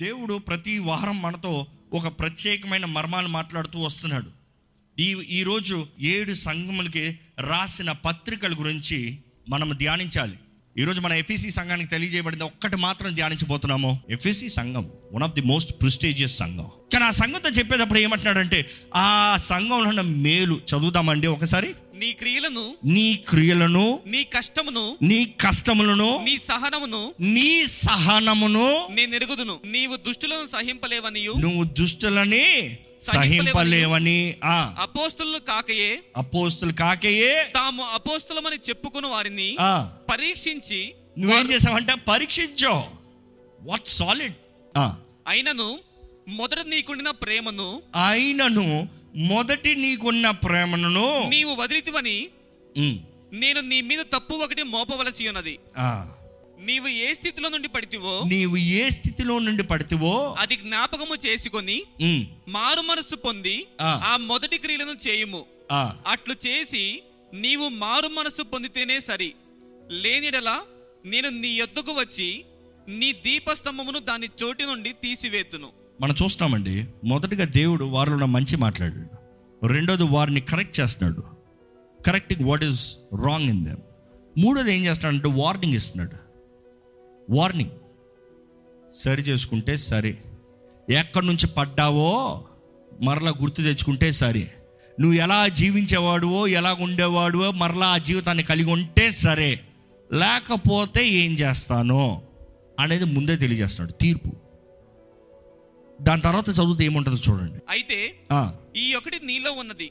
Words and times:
దేవుడు 0.00 0.34
ప్రతి 0.34 0.78
వారం 0.78 1.22
మనతో 1.22 1.66
ఒక 1.92 2.08
ప్రత్యేకమైన 2.08 2.84
మర్మాలు 2.84 3.28
మాట్లాడుతూ 3.28 3.78
వస్తున్నాడు. 3.78 4.30
ఈ 5.00 5.16
ఈరోజు 5.30 5.86
ఏడు 6.00 6.34
సంఘములకి 6.34 7.18
రాసిన 7.38 7.92
పత్రికల 7.92 8.54
గురించి 8.58 9.18
మనం 9.48 9.70
ధ్యానించాలి. 9.76 10.38
ఈరోజు 10.78 11.00
మన 11.00 11.12
ఎఫ్ఎసి 11.12 11.50
సంఘానికి 11.50 11.90
తెలియజేయబడింది 11.90 12.44
ఒక్కటి 12.44 12.76
మాత్రం 12.76 13.14
ధ్యానించబోతున్నాము. 13.14 14.00
ఎఫ్ఎసి 14.10 14.48
సంఘం 14.48 14.90
one 15.12 15.22
of 15.22 15.32
the 15.32 15.40
most 15.40 15.72
prestigious 15.80 16.36
సంఘం. 16.36 16.68
కానీ 16.92 17.04
ఆ 17.04 17.10
సంఘంతో 17.10 17.48
చెప్పేటప్పుడు 17.48 17.98
ఏమంటున్నాడంటే 17.98 18.70
ఆ 18.94 19.36
సంఘంలో 19.44 19.76
ఉన్న 19.76 20.00
మేలు 20.00 20.54
చదువుతామండి 20.54 21.26
ఒకసారి. 21.26 21.74
నీ 22.00 22.12
క్రియలను 22.12 22.64
నీ 22.86 23.06
క్రియలను 23.28 23.86
నీ 24.06 24.20
కష్టమును 24.34 24.84
నీ 25.02 25.18
కష్టములను 25.40 26.10
నీ 26.20 26.34
సహనమును 26.48 27.00
నీ 27.30 27.50
సహనమును 27.78 28.66
నేను 28.90 29.14
ఎరుగుదును 29.14 29.56
నీవు 29.66 29.96
దుష్టులను 29.96 30.46
సహింపలేవనియు. 30.46 31.32
నువ్వు 31.38 31.64
దుష్టులని 31.78 32.46
సహింపలేవని 33.02 34.18
ఆ. 34.44 34.56
అపోస్తులు 34.78 35.38
కాకయే 35.48 35.90
అపోస్తులు 36.16 36.72
కాకయే 36.72 37.32
తాము 37.54 37.82
అపోస్తులమని 37.94 38.58
చెప్పుకుని 38.68 39.06
వారిని 39.06 39.48
పరీక్షించి 40.10 40.80
నువ్వేం 41.18 41.46
చేసావంటే 41.50 41.94
పరీక్షించావు 42.08 42.82
వాట్ 43.60 43.88
సాలిడ్. 43.90 44.36
అయినను 45.26 45.68
మొదట 46.30 46.60
నీకుండిన 46.66 47.10
ప్రేమను 47.10 47.82
అయినను 48.04 48.88
మొదటి 49.26 49.74
నీకున్న 49.74 50.30
ప్రేమను 50.30 51.06
నీవు 51.28 51.54
వదిలితివని 51.54 52.28
నేను 53.32 53.60
నీ 53.60 53.80
మీద 53.80 53.98
తప్పు 54.12 54.34
ఒకటి 54.34 54.62
మోపవలసి 54.62 55.28
ఉన్నది. 55.28 55.58
నీవు 56.58 56.88
ఏ 56.88 57.14
స్థితిలో 57.14 57.48
నుండి 57.48 57.68
పడితివో 57.68 58.24
నీవు 58.24 58.56
ఏ 58.56 58.88
స్థితిలో 58.90 59.38
నుండి 59.38 59.62
పడితేవో 59.62 60.34
అది 60.38 60.56
జ్ఞాపకము 60.56 61.14
చేసుకొని 61.26 61.76
మారు 62.48 62.80
మనస్సు 62.80 63.14
పొంది 63.16 63.66
ఆ. 63.80 64.16
మొదటి 64.16 64.58
క్రియలను 64.58 64.96
చేయుము. 65.08 65.46
అట్లు 66.06 66.34
చేసి 66.46 67.02
నీవు 67.34 67.68
మారు 67.68 68.08
మనస్సు 68.08 68.42
పొందితేనే 68.42 69.00
సరి. 69.00 69.30
లేనిడలా 70.02 70.56
నేను 71.04 71.28
నీ 71.28 71.48
యొద్దకు 71.48 71.92
వచ్చి 71.92 72.44
నీ 72.88 73.12
దీపస్తంభమును 73.12 73.98
దాని 73.98 74.28
చోటి 74.42 74.62
నుండి 74.62 74.92
తీసివేతును. 74.92 75.68
మనం 76.00 76.14
చూస్తామండి 76.22 76.84
మొదటిగా 77.04 77.44
దేవుడు 77.44 77.84
వారిలో 77.84 78.26
మంచి 78.26 78.56
మాట్లాడాడు. 78.56 79.66
రెండోది 79.66 80.02
వారిని 80.02 80.40
కరెక్ట్ 80.40 80.80
చేస్తున్నాడు. 80.80 81.24
Correcting 82.06 82.48
what 82.48 82.64
is 82.64 82.96
wrong 83.26 83.50
in 83.50 83.64
them 83.64 83.76
మూడోది 84.38 84.74
ఏం 84.74 84.84
చేస్తున్నాడంటే 84.84 85.42
వార్నింగ్ 85.42 85.74
ఇస్తున్నాడు. 85.74 86.16
వార్నింగ్ 87.32 87.70
సరి 88.94 89.22
చేసుకుంటే 89.22 89.76
సరే. 89.76 90.18
ఎక్కడి 90.90 91.26
నుంచి 91.26 91.46
పడ్డావో 91.46 92.44
మరలా 93.02 93.30
గుర్తు 93.30 93.56
తెచ్చుకుంటే 93.56 94.12
సరే. 94.12 94.52
నువ్వు 95.00 95.18
ఎలా 95.18 95.48
జీవించేవాడువో 95.48 96.46
ఎలా 96.46 96.72
ఉండేవాడువో 96.72 97.50
మరలా 97.50 97.86
ఆ 97.86 97.98
జీవితాన్ని 97.98 98.44
కలిగి 98.44 98.72
ఉంటే 98.72 99.10
సరే. 99.10 99.60
లేకపోతే 100.12 101.08
ఏం 101.08 101.32
చేస్తానో 101.32 102.22
అనేది 102.80 103.04
ముందే 103.04 103.36
తెలియజేస్తున్నాడు. 103.36 103.92
తీర్పు. 103.92 104.49
దాని 106.00 106.22
తర్వాత 106.22 106.48
చదివితే 106.48 106.84
ఏముంటుందో 106.84 107.18
చూడండి. 107.18 107.58
అయితే 107.68 108.24
ఈ 108.76 108.94
ఒకటి 108.94 109.26
నీలో 109.26 109.52
ఉన్నది. 109.52 109.90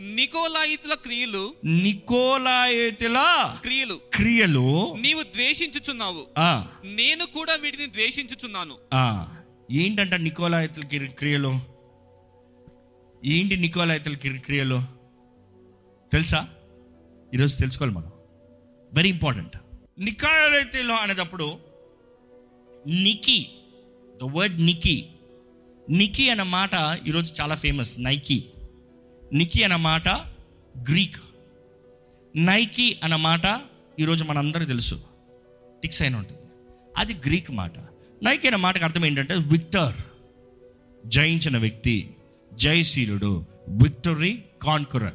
నికోలాయితుల 0.00 0.94
క్రియలు. 0.94 1.54
నికోలాయేతుల 1.64 3.18
క్రియలు. 3.60 4.00
క్రియలు. 4.14 4.96
నీవు 5.00 5.22
ద్వేషించుచున్నావు. 5.22 6.26
నేను 6.84 7.26
కూడా 7.26 7.54
వీటిని 7.54 7.86
ద్వేషించుచున్నాను. 7.86 8.74
ఏంటంట 9.72 10.14
నికోలాయతుల 10.14 11.06
క్రియలు? 11.06 11.60
ఏంటి 13.24 13.56
నికోలాయతుల 13.56 14.16
క్రియలు? 14.16 14.82
తెలుసా? 16.12 16.48
ఈరోజు 17.34 17.56
తెలుసుకోవాలి 17.56 17.96
మనం. 17.96 18.12
వెరీ 18.92 19.08
ఇంపార్టెంట్ 19.08 19.56
నికోలాయతులు 19.98 20.92
అనేటప్పుడు 20.92 21.58
నికి 22.86 23.48
ద 24.16 24.22
వర్డ్ 24.22 24.60
నికి 24.60 25.08
నికి 25.90 26.30
అన్న 26.30 26.42
మాట 26.42 26.70
ఈరోజు 27.06 27.34
చాలా 27.40 27.54
ఫేమస్ 27.54 28.00
నైకీ. 28.00 28.44
నికి 29.32 29.62
అన్న 29.62 29.76
మాట 29.76 30.08
గ్రీక్. 30.90 31.16
నైకీ 32.36 32.96
అన్న 33.04 33.16
మాట 33.16 33.60
ఈరోజు 34.00 34.24
మనందరికీ 34.24 34.66
తెలుసు. 34.66 35.00
టిక్స్ 35.82 36.02
అయిన 36.02 36.16
ఉంటుంది. 36.16 36.42
అది 36.96 37.14
గ్రీక్ 37.14 37.50
మాట. 37.50 37.72
నైకి 38.22 38.46
అన్న 38.46 38.56
మాటకు 38.56 38.84
అర్థం 38.84 39.04
ఏంటంటే 39.04 39.34
విక్టర్. 39.34 39.94
జయించిన 41.06 41.58
వ్యక్తి 41.58 42.10
జయశీలుడు 42.54 43.44
విక్టరీ 43.68 44.44
కాన్కురర్ 44.62 45.14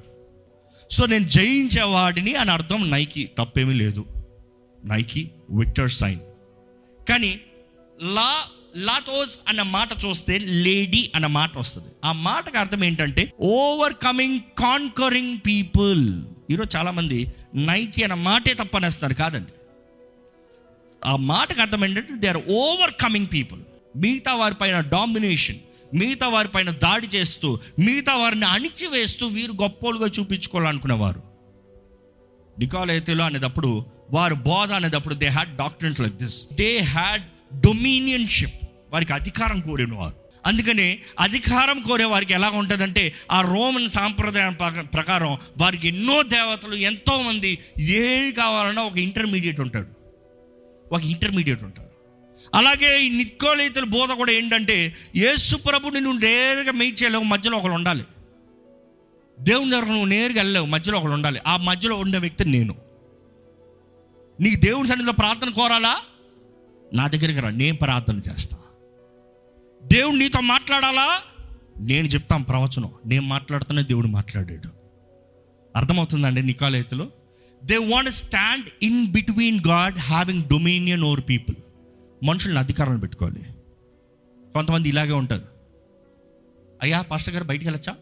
సో 0.91 1.05
నేను 1.05 1.23
జయించే 1.23 1.81
వాడిని 1.81 2.35
అని 2.35 2.51
అర్థం 2.51 2.91
నైకి 2.91 3.31
తప్పేమీ 3.37 3.73
లేదు. 3.73 4.05
Nike 4.85 5.31
victor 5.49 5.91
sign. 5.91 6.19
కానీ 7.09 7.41
లా 8.01 8.45
లాటోస్ 8.77 9.39
అన్న 9.47 9.61
మాట 9.61 9.89
చూస్తే 10.05 10.37
లేడీ 10.39 11.11
అన్న 11.15 11.27
మాట 11.27 11.57
వస్తుంది. 11.57 11.87
ఆ 12.05 12.11
మాటకు 12.11 12.57
అర్థం 12.57 12.83
ఏంటంటే 12.83 13.33
ఓవర్ 13.39 13.93
కమింగ్ 13.93 14.39
కాన్కరింగ్ 14.39 15.37
పీపుల్ 15.45 16.23
ఈరోజు 16.49 16.77
చాలా 16.77 16.91
మంది 16.91 17.31
నైకి 17.55 18.03
అన్న 18.03 18.13
మాటే 18.13 18.53
తప్పనేస్తున్నారు 18.53 19.13
కాదండి. 19.13 19.51
ఆ 21.05 21.15
మాటకు 21.15 21.61
అర్థం 21.61 21.85
ఏంటంటే 21.85 22.13
they 22.15 22.27
are 22.27 22.37
over 22.37 22.93
coming 23.01 23.27
people 23.33 23.61
మిగతా 23.95 24.35
వారి 24.35 24.55
పైన 24.55 24.79
డామినేషన్ 24.79 25.59
మిగతా 25.93 26.27
వారి 26.27 26.47
పైన 26.47 26.69
దాడి 26.69 27.07
చేస్తూ 27.07 27.59
మిగతా 27.79 28.15
వారిని 28.15 28.45
అణిచివేస్తూ 28.45 29.27
వీరు 29.27 29.51
గొప్పోలుగా 29.51 30.07
చూపించుకోవాలనుకునేవారు. 30.19 31.21
నికాలయతలో 32.59 33.25
అనేటప్పుడు 33.25 33.85
వారు 34.11 34.35
బోధ 34.35 34.71
అనేటప్పుడు 34.71 35.15
they 35.15 35.27
had 35.27 35.57
doctors 35.57 36.01
like 36.01 36.15
this 36.15 36.47
they 36.53 36.77
had 36.77 37.23
dominionship 37.53 38.61
వారికి 38.89 39.13
అధికారం 39.13 39.59
కోరిన 39.59 39.93
వారు 39.93 40.21
అందుకని 40.45 40.99
అధికారం 41.19 41.81
కోరే 41.81 42.03
వారికి 42.03 42.33
ఎలా 42.33 42.49
ఉంటుందంటే 42.49 43.13
ఆ 43.31 43.41
రోమన్ 43.41 43.89
సాంప్రదాయం 43.89 44.53
ప్రకారం 44.93 45.37
వారికి 45.57 45.87
ఎన్నో 45.87 46.23
దేవతలు 46.23 46.75
ఎంతోమంది 46.75 47.59
ఏది 47.79 48.31
కావాలన్నా 48.31 48.83
ఒక 48.83 48.97
ఇంటర్మీడియట్ 48.97 49.59
ఉంటాడు. 49.59 49.87
ఒక 50.95 51.01
ఇంటర్మీడియట్ 51.01 51.63
ఉంటాడు. 51.63 51.89
అలాగే 52.55 53.01
ఈ 53.01 53.17
నికోలేతుల 53.17 53.83
బోధ 53.83 54.11
కూడా 54.11 54.31
ఏంటంటే 54.31 54.95
యేసు 55.15 55.55
ప్రభుని 55.55 56.01
నువ్వు 56.01 56.19
నేరుగా 56.19 56.71
మెయిట్ 56.71 57.03
చేయలేవు 57.03 57.23
మధ్యలో 57.23 57.57
ఒకరు 57.57 57.71
ఉండాలి. 57.71 58.03
దేవుని 59.39 59.71
దగ్గర 59.71 59.85
నువ్వు 59.85 60.05
నేరుగా 60.05 60.37
వెళ్ళలేవు 60.37 60.65
మధ్యలో 60.65 60.99
ఒకరు 60.99 61.11
ఉండాలి. 61.11 61.39
ఆ 61.47 61.57
మధ్యలో 61.57 61.95
ఉండే 61.95 62.17
వ్యక్తి 62.17 62.45
నేను. 62.45 62.75
నీకు 64.39 64.59
దేవుని 64.59 64.87
సన్నిధిలో 64.87 65.13
ప్రార్థన 65.13 65.49
కోరాలా? 65.49 65.97
నా 66.93 67.07
దగ్గరికి 67.07 67.39
రా 67.39 67.49
నేను 67.49 67.77
ప్రార్థన 67.77 68.17
చేస్తా. 68.17 68.57
దేవుడు 69.83 70.15
నీతో 70.15 70.41
మాట్లాడాలా? 70.41 71.21
నేను 71.79 72.07
చెప్తాను 72.07 72.43
ప్రవచనం. 72.43 72.91
నేను 73.05 73.21
మాట్లాడుతూనే 73.21 73.83
దేవుడు 73.83 74.07
మాట్లాడాడు. 74.07 74.69
అర్థమవుతుందండి 75.75 76.43
నికాలేతులు? 76.43 77.11
They 77.63 77.77
want 77.77 78.11
stand 78.11 78.65
in 78.83 79.07
between 79.07 79.61
God 79.67 79.97
having 79.97 80.43
dominion 80.43 81.03
over 81.03 81.21
people 81.29 81.55
మనుషుల్ని 82.25 82.59
అధికారం 82.59 82.99
పెట్టుకోవాలి. 82.99 83.45
కొంతమంది 84.53 84.89
ఇలాగే 84.89 85.11
ఉంటారు. 85.11 85.45
అయ్యా 86.81 87.01
పాస్టర్ 87.01 87.33
గారు 87.33 87.43
బయటికి 87.43 87.69
వెళ్ళొచ్చా? 87.69 87.95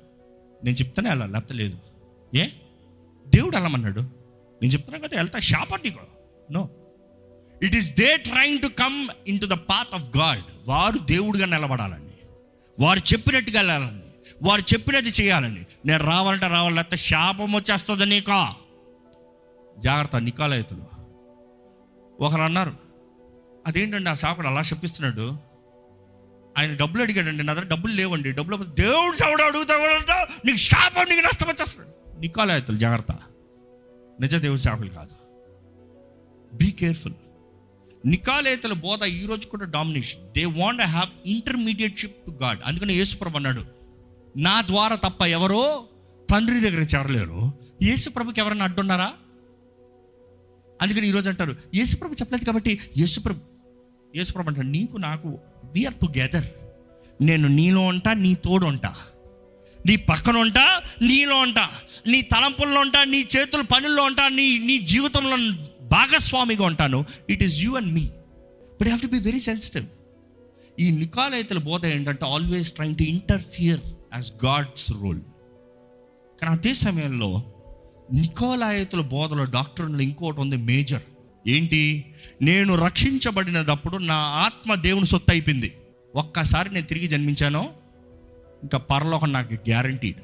నేను 0.64 0.76
చెప్తానే 0.76 1.10
వెళ్ళాలి 1.10 1.32
లేకపోతే 1.32 1.54
లేదు. 1.54 1.78
ఏ? 2.36 2.48
దేవుడు 3.28 3.56
వెళ్ళమన్నాడు. 3.56 4.00
నేను 4.62 4.74
చెప్తున్నా 4.74 5.08
కదా 5.08 5.18
వెళ్తా 5.18 5.40
షాపర్ 5.40 5.82
నీకు. 5.84 6.00
No. 6.52 6.70
It 7.64 7.76
is 7.76 7.96
they 7.96 8.18
trying 8.18 8.62
to 8.62 8.68
come 8.68 9.08
in 9.28 9.40
to 9.40 9.46
the 9.46 9.50
path 9.50 9.94
of 9.94 10.18
God 10.18 10.42
వారు 10.68 10.98
దేవుడిగా 10.98 11.46
నిలబడాలండి. 11.46 12.14
వారు 12.80 13.00
చెప్పినట్టుగా 13.00 13.60
వెళ్ళాలండి. 13.60 14.06
వారు 14.44 14.62
చెప్పినది 14.62 15.10
చేయాలండి. 15.10 15.68
నేను 15.86 16.04
రావాలంటే 16.04 16.48
రావాలంటే 16.48 16.96
శాపం 16.96 17.56
వచ్చేస్తుంది 17.56 18.06
నీకా? 18.06 18.56
జాగ్రత్త 19.80 20.16
నికాలయతులు. 20.16 20.84
ఒకరు 22.24 22.42
అన్నారు 22.42 22.74
అదేంటండి 23.68 24.10
ఆ 24.10 24.14
సాకుడు 24.14 24.48
అలా 24.48 24.62
చెప్పిస్తున్నాడు 24.62 25.38
ఆయన 26.58 26.76
డబ్బులు 26.76 27.02
అడిగాడండి 27.02 27.44
నా 27.44 27.54
దగ్గర 27.54 27.68
డబ్బులు 27.68 27.94
లేవండి. 27.94 28.32
డబ్బులు 28.32 28.64
దేవుడు 28.64 29.18
సావుడు 29.18 29.44
అడుగుతాడంట 29.44 30.28
నీకు 30.46 30.58
శాపం 30.58 31.06
నీకు 31.10 31.28
నష్టం 31.28 31.48
వచ్చేస్తున్నాడు. 31.48 32.20
నికాలయతులు 32.20 32.78
జాగ్రత్త. 32.78 33.12
నిజ 34.22 34.36
దేవుడి 34.36 34.62
శాపలు 34.62 34.90
కాదు. 34.90 35.12
బీ 36.56 36.72
కేర్ఫుల్ 36.72 37.14
నికాలేతల 38.06 38.74
బోధ 38.74 39.04
ఈ 39.04 39.26
రోజు 39.26 39.48
కూడా 39.48 39.66
domination. 39.66 40.22
They 40.38 40.46
want 40.46 40.82
have 40.82 41.30
intermediate 41.30 42.00
ship 42.00 42.26
to 42.26 42.44
God 42.44 42.60
అందుకని 42.66 42.94
యేసుప్రభు 42.94 43.36
అన్నాడు 43.36 43.66
నా 44.38 44.62
ద్వారా 44.62 44.96
తప్ప 44.96 45.26
ఎవరో 45.26 45.84
తండ్రి 46.32 46.60
దగ్గర 46.60 46.80
చేరలేరు. 46.80 47.54
యేసుప్రభుకి 47.82 48.40
ఎవరన్నా 48.40 48.66
అడ్డున్నారా? 48.66 49.14
అందుకని 50.82 51.08
ఈరోజు 51.08 51.30
అంటారు 51.30 51.56
యేసుప్రభు 51.76 52.14
చెప్పలేదు 52.14 52.46
కాబట్టి 52.46 52.80
యేసుప్రభు 52.98 53.40
యేసుప్రభు 54.16 54.48
అంటారు 54.48 54.68
నీకు 54.68 54.98
నాకు 54.98 55.40
వీఆర్ 55.64 55.94
టుగెదర్ 55.94 56.46
నేను 57.22 57.48
నీలో 57.48 57.82
ఉంటా 57.82 58.14
నీ 58.14 58.36
తోడు 58.36 58.66
ఉంటా. 58.66 58.96
నీ 59.86 59.96
పక్కన 59.96 60.38
ఉంటా 60.38 60.82
నీలో 61.02 61.40
ఉంటా. 61.40 61.70
నీ 62.08 62.22
తలంపుల్లో 62.22 62.82
ఉంటా 62.82 63.04
నీ 63.04 63.28
చేతుల 63.38 63.62
పనుల్లో 63.62 64.04
ఉంటా 64.04 64.28
నీ 64.28 64.58
నీ 64.58 64.78
జీవితంలో 64.78 65.38
భాగస్వామిగా 65.92 66.66
ఉంటాను. 66.66 67.06
It 67.30 67.44
is 67.44 67.60
you 67.60 67.78
and 67.78 67.94
me 67.94 68.06
but 68.80 68.84
have 68.84 69.02
to 69.02 69.08
be 69.08 69.20
very 69.20 69.40
sensitive 69.40 69.86
ఈ 70.80 70.92
నికాలయతల 70.92 71.58
బోధ 71.58 71.86
ఏంటంటే 71.86 72.26
always 72.26 72.72
trying 72.72 72.96
to 72.96 73.04
interfere 73.04 73.80
as 74.14 74.46
God's 74.46 74.92
role 74.92 75.22
కానీ 76.42 76.54
అదే 76.54 76.74
సమయంలో 76.74 77.44
నికోలాయతుల 78.14 79.02
బోధలో 79.02 79.44
డాక్టర్లు 79.44 80.02
ఇంకోటి 80.02 80.40
ఉంది 80.42 80.58
మేజర్. 80.58 81.02
ఏంటి? 81.48 82.06
నేను 82.42 82.76
రక్షించబడినప్పుడు 82.76 83.98
నా 83.98 84.16
ఆత్మ 84.16 84.76
దేవుని 84.76 85.08
సొత్తు 85.08 85.32
అయిపోయింది. 85.32 85.74
ఒక్కసారి 86.16 86.74
నేను 86.74 86.86
తిరిగి 86.86 87.08
జన్మించాను? 87.08 87.70
ఇంకా 88.62 88.78
పరలోకం 88.78 89.32
నాకు 89.32 89.54
గ్యారంటీడ్ 89.54 90.22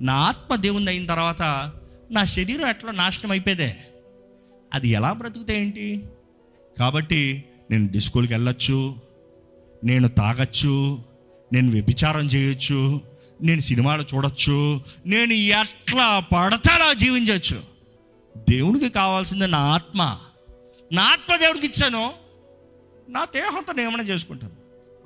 నా 0.00 0.14
ఆత్మ 0.14 0.54
దేవుని 0.54 0.88
అయిన 0.88 1.06
తర్వాత 1.06 1.72
నా 2.10 2.24
శరీరం 2.24 2.68
ఎట్లా 2.68 2.92
నాశనం 2.92 3.30
అయిపోయేదే? 3.30 3.76
అది 4.74 4.88
ఎలా 4.88 5.12
బ్రతుకుతే 5.12 5.60
ఏంటి? 5.60 6.06
కాబట్టి 6.78 7.44
నేను 7.70 7.88
డిస్కోల్కి 7.88 8.32
వెళ్ళొచ్చు 8.32 8.96
నేను 9.84 10.08
తాగొచ్చు 10.08 11.04
నేను 11.52 11.70
వ్యభిచారం 11.70 12.26
చేయొచ్చు 12.26 13.00
నేను 13.42 13.60
సినిమాలు 13.60 14.02
చూడొచ్చు 14.02 14.80
నేను 15.06 15.32
ఎట్లా 15.32 16.20
పడతా 16.20 16.92
జీవించవచ్చు 16.92 17.62
దేవునికి 18.50 18.88
కావాల్సింది 18.88 19.46
నా 19.46 19.58
ఆత్మ. 19.58 20.18
నా 20.92 21.02
ఆత్మ 21.02 21.36
దేవుడికి 21.36 21.66
ఇచ్చాను. 21.66 22.12
నా 23.08 23.24
దేహంతో 23.24 23.72
నేను 23.72 23.88
ఏమైనా 23.88 24.02
చేసుకుంటాను. 24.02 24.52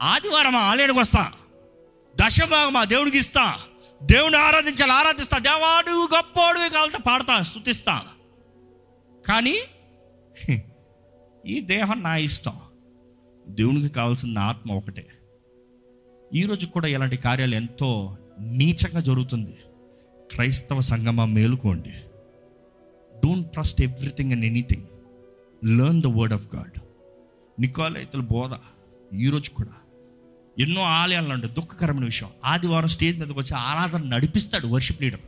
ఆదివారం 0.03 0.57
ఆలయానికి 0.57 0.99
వస్తా. 0.99 1.33
దశభాగం 2.17 2.73
మా 2.73 2.85
దేవుడికి 2.85 3.19
ఇస్తా. 3.19 3.59
దేవుని 4.03 4.37
ఆరాధించాలి 4.37 4.93
ఆరాధిస్తా. 4.93 5.39
దేవాడు 5.39 5.91
గొప్పోడు 5.91 6.59
కావాలంటే 6.59 6.99
పాడతా 7.07 7.43
స్థుతిస్తా 7.43 8.03
కానీ 9.29 9.59
ఈ 11.47 11.61
దేహం 11.61 12.03
నా 12.03 12.17
ఇష్టం. 12.17 12.53
దేవునికి 13.49 13.89
కావాల్సిన 13.89 14.39
ఆత్మ 14.39 14.73
ఒకటే. 14.73 15.07
ఈరోజు 16.35 16.67
కూడా 16.67 16.89
ఇలాంటి 16.89 17.17
కార్యాలు 17.17 17.55
ఎంతో 17.55 18.17
నీచంగా 18.41 19.01
జరుగుతుంది. 19.01 19.57
క్రైస్తవ 20.35 20.81
సంగమా 20.81 21.25
మేలుకోండి. 21.25 21.91
Don't 23.27 23.53
trust 23.53 23.83
everything 23.83 24.33
and 24.33 24.45
anything 24.45 24.87
learn 25.79 26.03
the 26.03 26.07
word 26.07 26.35
of 26.35 26.57
God 26.57 26.81
నికోలైతుల 27.61 28.21
బోధ 28.21 28.51
ఈరోజు 29.15 29.51
కూడా 29.51 29.75
ఎన్నో 30.59 30.83
ఆలయాలు 30.83 31.33
అంటే 31.33 31.47
దుఃఖకరమైన 31.47 32.05
విషయం. 32.05 32.31
ఆదివారం 32.45 32.89
స్టేజ్ 32.89 33.21
మీదకి 33.21 33.39
వచ్చి 33.39 33.55
ఆరాధన 33.55 34.03
నడిపిస్తాడు 34.03 34.67
వర్షిప్ 34.67 35.03
లీడర్. 35.03 35.21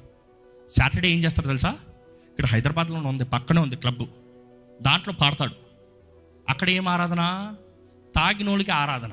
సాటర్డే 0.70 1.10
ఏం 1.10 1.18
చేస్తారు 1.18 1.46
తెలుసా? 1.46 1.76
ఇక్కడ 2.40 2.52
హైదరాబాద్లోనే 2.52 3.08
ఉంది 3.08 3.24
పక్కనే 3.24 3.60
ఉంది 3.60 3.76
క్లబ్. 3.76 4.06
దాంట్లో 4.82 5.14
పాడతాడు. 5.20 5.54
అక్కడ 6.48 6.70
ఏం 6.70 6.88
ఆరాధన? 6.88 7.54
తాగినోళ్ళకి 8.16 8.70
ఆరాధన. 8.70 9.12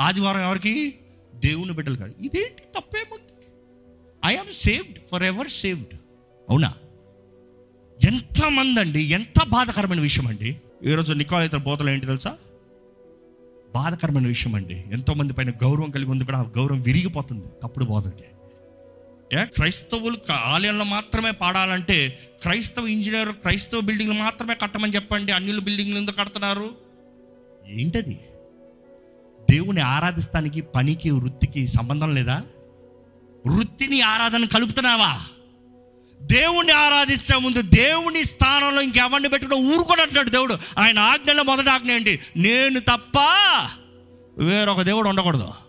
ఆదివారం 0.00 0.40
ఎవరికి? 0.40 0.94
దేవుని 1.34 1.72
బిడ్డలు 1.72 1.96
కాదు. 1.96 2.14
ఇదేంటి 2.20 2.62
తప్పేముంది 2.76 3.32
I am 4.26 4.52
saved 4.52 4.98
for 5.10 5.22
ever 5.22 5.48
saved 5.48 5.94
అవునా? 6.50 6.74
ఎంతమంది 8.04 8.80
అండి 8.80 9.00
ఎంత 9.00 9.44
బాధకరమైన 9.48 10.00
విషయం 10.00 10.26
అండి 10.26 10.60
ఈరోజు 10.84 11.12
నికోలైతే 11.12 11.56
బోధలు 11.56 11.90
ఏంటి 11.90 12.06
తెలుసా? 12.06 12.36
బాధకరమైన 13.74 14.26
విషయం 14.26 14.54
అండి 14.54 14.84
ఎంతోమంది 14.92 15.32
పైన 15.32 15.50
గౌరవం 15.50 15.90
కలిగి 15.90 16.10
ఉంది 16.10 16.24
కూడా 16.24 16.38
ఆ 16.38 16.42
గౌరవం 16.42 16.80
విరిగిపోతుంది 16.80 17.46
తప్పుడు 17.62 17.84
బోధలకి. 17.84 18.24
ఏ 19.32 19.44
క్రైస్తవులు 19.44 20.32
ఆలయంలో 20.32 20.84
మాత్రమే 20.84 21.30
పాడాలంటే 21.30 22.18
క్రైస్తవ 22.42 22.86
ఇంజనీర్ 22.86 23.28
క్రైస్తవ 23.28 23.80
బిల్డింగ్లు 23.80 24.18
మాత్రమే 24.18 24.54
కట్టమని 24.54 24.94
చెప్పండి. 24.94 25.32
అన్యుల 25.32 25.58
బిల్డింగ్లు 25.58 25.96
ఎందుకు 25.96 26.16
కడుతున్నారు? 26.16 26.74
ఏంటది? 27.66 28.20
దేవుని 29.50 29.80
ఆరాధిస్తానికి 29.80 30.60
పనికి 30.60 31.10
వృత్తికి 31.10 31.68
సంబంధం 31.68 32.14
లేదా? 32.14 32.42
వృత్తిని 33.46 34.00
ఆరాధన 34.00 34.44
కలుపుతున్నావా? 34.44 35.20
దేవుణ్ణి 36.22 36.72
ఆరాధించే 36.72 37.36
ముందు 37.36 37.62
దేవుని 37.62 38.24
స్థానంలో 38.24 38.82
ఇంకెవరిని 38.82 39.28
పెట్టుకుని 39.28 39.74
ఊరుకొని 39.74 40.00
అంటున్నాడు 40.00 40.30
దేవుడు. 40.30 40.58
ఆయన 40.78 40.98
ఆజ్ఞలో 40.98 41.42
మొదటి 41.42 41.70
ఆజ్ఞ 41.70 41.92
ఏంటి? 41.92 42.20
నేను 42.36 42.80
తప్ప 42.80 43.18
వేరొక 44.38 44.82
దేవుడు 44.82 45.08
ఉండకూడదు. 45.08 45.67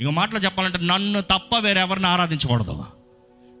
ఇంకో 0.00 0.10
మాటలు 0.10 0.38
చెప్పాలంటే 0.38 0.78
నన్ను 0.78 1.20
తప్ప 1.20 1.58
వేరెవరిని 1.58 2.06
ఆరాధించకూడదు. 2.06 2.84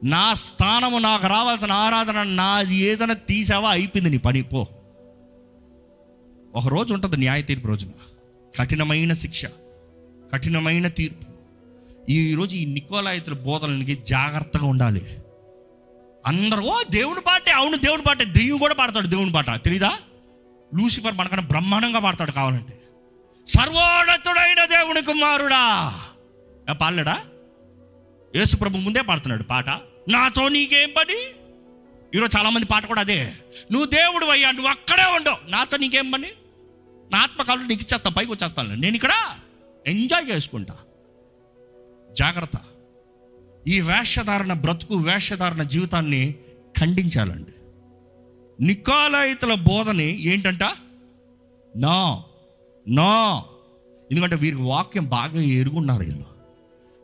నా 0.04 0.34
స్థానము 0.34 0.98
నాకు 0.98 1.26
రావాల్సిన 1.26 1.72
ఆరాధన 1.72 2.22
నాది 2.22 2.76
ఏదైనా 2.76 3.14
తీసావా? 3.14 3.70
అయిపోయింది 3.70 4.10
నీ 4.10 4.18
పని. 4.18 4.42
పో. 4.42 4.66
ఒక 6.54 6.66
రోజు 6.66 6.94
ఉంటుంది 6.94 7.16
న్యాయ 7.16 7.42
తీర్పు 7.42 7.66
రోజున 7.66 7.90
కఠినమైన 8.58 9.12
శిక్ష 9.12 9.44
కఠినమైన 10.32 10.88
తీర్పు. 10.88 11.28
ఈరోజు 12.10 12.56
ఈ 12.56 12.64
నికోలాయితుల 12.64 13.34
బోధనకి 13.34 13.94
జాగ్రత్తగా 13.94 14.66
ఉండాలి. 14.66 15.18
అందరూ 16.26 16.62
ఓ 16.62 16.82
దేవుని 16.90 17.20
పాటే 17.20 17.50
అవును 17.50 17.76
దేవుని 17.76 18.02
పాటే. 18.02 18.24
దెయ్యం 18.24 18.56
కూడా 18.56 18.74
పాడతాడు 18.74 19.06
దేవుని 19.06 19.32
పాట. 19.32 19.64
తెలీదా? 19.64 19.98
లూసిఫర్ 20.74 21.14
మనకన్నా 21.14 21.46
బ్రహ్మాండంగా 21.48 21.98
పాడతాడు 21.98 22.30
కావాలంటే. 22.30 22.80
సర్వోన్నతుడైన 23.46 24.64
దేవుని 24.64 25.02
కుమారుడా! 25.02 25.92
పాడలేడా? 26.72 27.24
యేసు 28.36 28.56
ప్రభు 28.56 28.76
ముందే 28.76 29.00
పాడుతున్నాడు 29.00 29.42
పాట. 29.42 29.68
నాతో 30.08 30.48
నీకేం 30.48 30.90
పని. 30.96 31.22
ఈరోజు 32.14 32.38
చాలామంది 32.38 32.66
పాట 32.66 32.86
కూడా 32.86 33.00
అదే. 33.00 33.32
నువ్వు 33.72 33.86
దేవుడు 33.86 34.26
అయ్యా 34.26 34.50
నువ్వు 34.50 34.70
అక్కడే 34.70 35.04
ఉండవు. 35.16 35.50
నాతో 35.50 35.76
నీకేం 35.76 36.10
పని? 36.10 36.26
నా 37.12 37.18
ఆత్మకాలు 37.18 37.60
నీకు 37.60 37.82
ఇచ్చేస్తా 37.82 38.10
పైకి 38.10 38.30
వచ్చేస్తాను 38.30 38.74
నేను 38.74 38.94
ఇక్కడ 38.94 39.12
ఎంజాయ్ 39.86 40.30
చేసుకుంటా. 40.30 40.76
జాగ్రత్త. 42.12 42.60
ఈ 43.68 43.80
వేషధారణ 43.80 44.52
బ్రతుకు 44.52 44.96
వేషధారణ 44.96 45.62
జీవితాన్ని 45.62 46.34
ఖండించాలండి. 46.80 47.50
నికాలయితుల 48.64 49.54
బోధని 49.54 50.22
ఏంటంట? 50.22 50.62
నా 51.76 52.22
నా. 52.88 53.42
ఎందుకంటే 54.10 54.36
వీరికి 54.36 54.62
వాక్యం 54.62 55.08
బాగా 55.08 55.40
ఎరుగున్నారు 55.40 56.04
వీళ్ళు. 56.04 56.37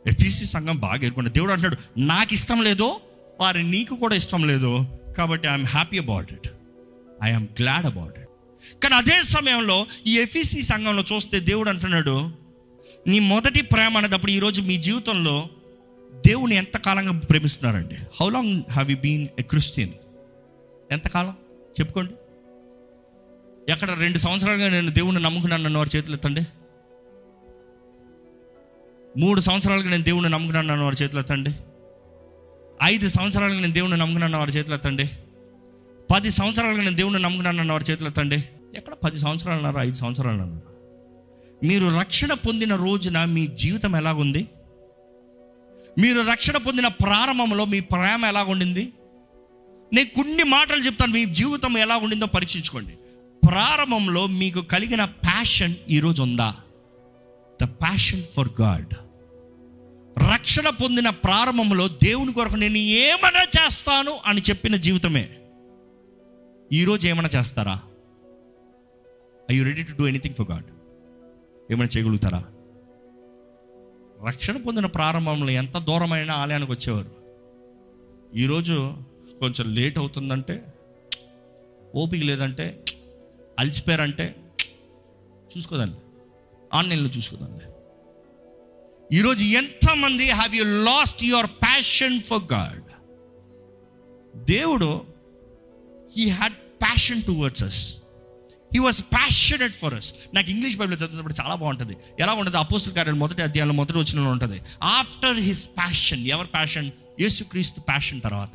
ఎఫీసీ 0.07 0.45
సంఘం 0.45 0.77
బాగా 0.77 1.01
ఎరుగున్నారు 1.03 1.33
దేవుడు 1.33 1.51
అంటాడు 1.51 1.77
నాకు 1.97 2.33
ఇష్టం 2.33 2.61
లేదో 2.61 2.99
వారి 3.39 3.63
నీకు 3.63 3.95
కూడా 3.95 4.15
ఇష్టం 4.15 4.47
లేదు 4.47 4.85
కాబట్టి 5.17 5.47
I'm 5.47 5.65
happy 5.65 5.97
about 5.97 6.33
it 6.33 6.47
I'm 7.23 7.47
glad 7.61 7.85
about 7.85 8.19
it 8.19 8.27
కానీ 8.83 8.95
అదే 8.95 9.21
సమయంలో 9.23 9.87
ఈ 10.07 10.17
ఎఫీసీ 10.17 10.61
సంఘంలో 10.61 11.03
చూస్తే 11.13 11.39
దేవుడు 11.39 11.69
అంటున్నాడు 11.69 12.31
నీ 13.07 13.19
మొదటి 13.19 13.61
ప్రేమ 13.61 13.97
అనేటప్పుడు 13.97 14.31
ఈరోజు 14.31 14.61
మీ 14.61 14.77
జీవితంలో 14.77 15.47
దేవుని 16.27 16.55
ఎంతకాలంగా 16.55 17.11
ప్రేమిస్తున్నారండి? 17.11 17.95
How 17.95 18.29
long 18.29 18.63
have 18.71 18.91
you 18.91 18.97
been 18.97 19.27
a 19.39 19.41
Christian 19.41 19.91
ఎంతకాలం 20.91 21.35
చెప్పుకోండి. 21.79 22.13
ఎక్కడ 23.71 23.91
రెండు 23.91 24.17
సంవత్సరాలుగా 24.17 24.69
నేను 24.69 24.91
దేవుణ్ణి 24.91 25.21
నమ్ముకున్నాను 25.21 25.63
నన్ను 25.63 25.79
వారి 25.79 25.97
చేతులు 25.97 26.15
ఎత్తండి 26.15 26.41
మూడు 29.17 29.41
సంవత్సరాలుగా 29.41 29.89
నేను 29.89 30.03
దేవుణ్ణి 30.03 30.29
నమ్ముకున్నాను 30.29 30.83
వారి 30.83 31.03
చేతులు 31.03 31.19
ఎత్తండి 31.19 31.51
ఐదు 32.83 33.07
సంవత్సరాలుగా 33.07 33.61
నేను 33.61 33.73
దేవుణ్ణి 33.73 33.99
నమ్ముకున్నాను 33.99 34.37
వారి 34.37 34.51
చేతులు 34.51 34.75
ఎత్తండి 34.75 35.09
పది 36.11 36.31
సంవత్సరాలుగా 36.31 36.83
నేను 36.83 36.95
దేవుణ్ణి 36.95 37.21
నమ్ముకున్నాను 37.21 37.73
వారి 37.73 37.91
చేతులు 37.91 38.09
ఎత్తండి 38.09 38.43
ఎక్కడ 38.75 38.93
పది 38.93 39.19
సంవత్సరాలు 39.19 39.57
అన్నారు? 39.57 39.85
ఐదు 39.85 39.95
సంవత్సరాలు 39.95 40.41
అన్నారు? 40.41 40.75
మీరు 41.65 41.99
రక్షణ 41.99 42.33
పొందిన 42.33 42.75
రోజున 42.75 43.23
మీ 43.23 43.47
జీవితం 43.47 43.95
ఎలాగుంది? 43.95 44.47
మీరు 45.99 46.21
రక్షణ 46.21 46.57
పొందిన 46.57 46.87
ప్రారంభంలో 46.87 47.65
మీ 47.65 47.79
ప్రేమ 47.79 48.25
ఎలాగుండింది? 48.25 48.93
నేను 49.93 50.15
కొన్ని 50.15 50.43
మాటలు 50.43 50.81
చెప్తాను 50.81 51.13
మీ 51.13 51.25
జీవితం 51.25 51.77
ఎలా 51.77 51.97
ఉండిందో 51.97 52.25
పరీక్షించుకోండి. 52.25 52.91
ప్రారంభంలో 53.47 54.27
మీకు 54.27 54.61
కలిగిన 54.61 55.05
ప్యాషన్ 55.05 55.73
ఈరోజు 55.89 56.23
ఉందా? 56.23 56.55
ద 57.61 57.65
ప్యాషన్ 57.65 58.23
ఫర్ 58.35 58.49
గాడ్ 58.61 58.93
రక్షణ 60.19 60.69
పొందిన 60.69 61.09
ప్రారంభంలో 61.09 61.87
దేవుని 61.87 62.33
కొరకు 62.33 62.55
నేను 62.55 62.77
ఏమైనా 62.77 63.43
చేస్తాను 63.43 64.19
అని 64.25 64.41
చెప్పిన 64.41 64.75
జీవితమే. 64.75 65.29
ఈరోజు 66.73 67.07
ఏమైనా 67.07 67.29
చేస్తారా? 67.35 67.81
I 69.51 69.55
you 69.55 69.63
ready 69.63 69.83
to 69.83 69.91
do 69.91 70.07
anything 70.07 70.35
for 70.35 70.51
God 70.51 70.65
ఏమైనా 71.71 71.89
చేయగలుగుతారా? 71.97 72.45
రక్షణ 74.27 74.57
పొందిన 74.57 74.85
ప్రారంభంలో 74.85 75.49
ఎంత 75.49 75.77
దూరమైన 75.77 76.31
ఆలయానికి 76.31 76.71
వచ్చేవారు? 76.71 77.11
ఈరోజు 78.35 78.93
కొంచెం 79.39 79.73
లేట్ 79.73 79.97
అవుతుందంటే 79.97 80.65
ఓపిక 81.95 82.23
లేదంటే 82.23 82.83
అలసిపోయారంటే 83.59 84.35
చూసుకోదండి. 85.57 85.97
ఆన్లైన్లో 86.73 87.09
చూసుకోదండి. 87.09 87.74
ఈరోజు 89.13 89.43
ఎంతమంది 89.43 90.29
have 90.29 90.55
you 90.55 90.63
lost 90.63 91.23
your 91.23 91.45
passion 91.45 92.21
for 92.21 92.53
God 92.53 92.83
దేవుడు 94.35 95.01
he 96.17 96.29
had 96.29 96.53
passion 96.53 97.21
towards 97.23 97.63
us 97.63 97.93
he 98.73 98.79
was 98.79 99.01
passionate 99.01 99.73
for 99.73 99.93
us 99.93 100.13
నాకు 100.33 100.49
ఇంగ్లీష్ 100.49 100.77
బైబిల్ 100.77 100.99
చదివినప్పుడు 100.99 101.33
చాలా 101.41 101.55
బాగుంటుంది. 101.55 101.97
ఎలా 102.19 102.33
ఉంటుంది? 102.33 102.57
అపోస్తుల 102.57 102.93
కార్యాలు 102.93 103.17
మొదటి 103.17 103.41
అధ్యాయంలో 103.41 103.73
మొదటి 103.73 103.97
వచ్చిన 103.97 104.19
ఉంటుంది. 104.19 104.61
After 104.83 105.39
his 105.39 105.67
passion 105.67 106.27
ever 106.27 106.47
passion 106.47 106.91
యేసుక్రీస్తు 107.19 107.79
ప్యాషన్ 107.79 108.21
తర్వాత. 108.21 108.49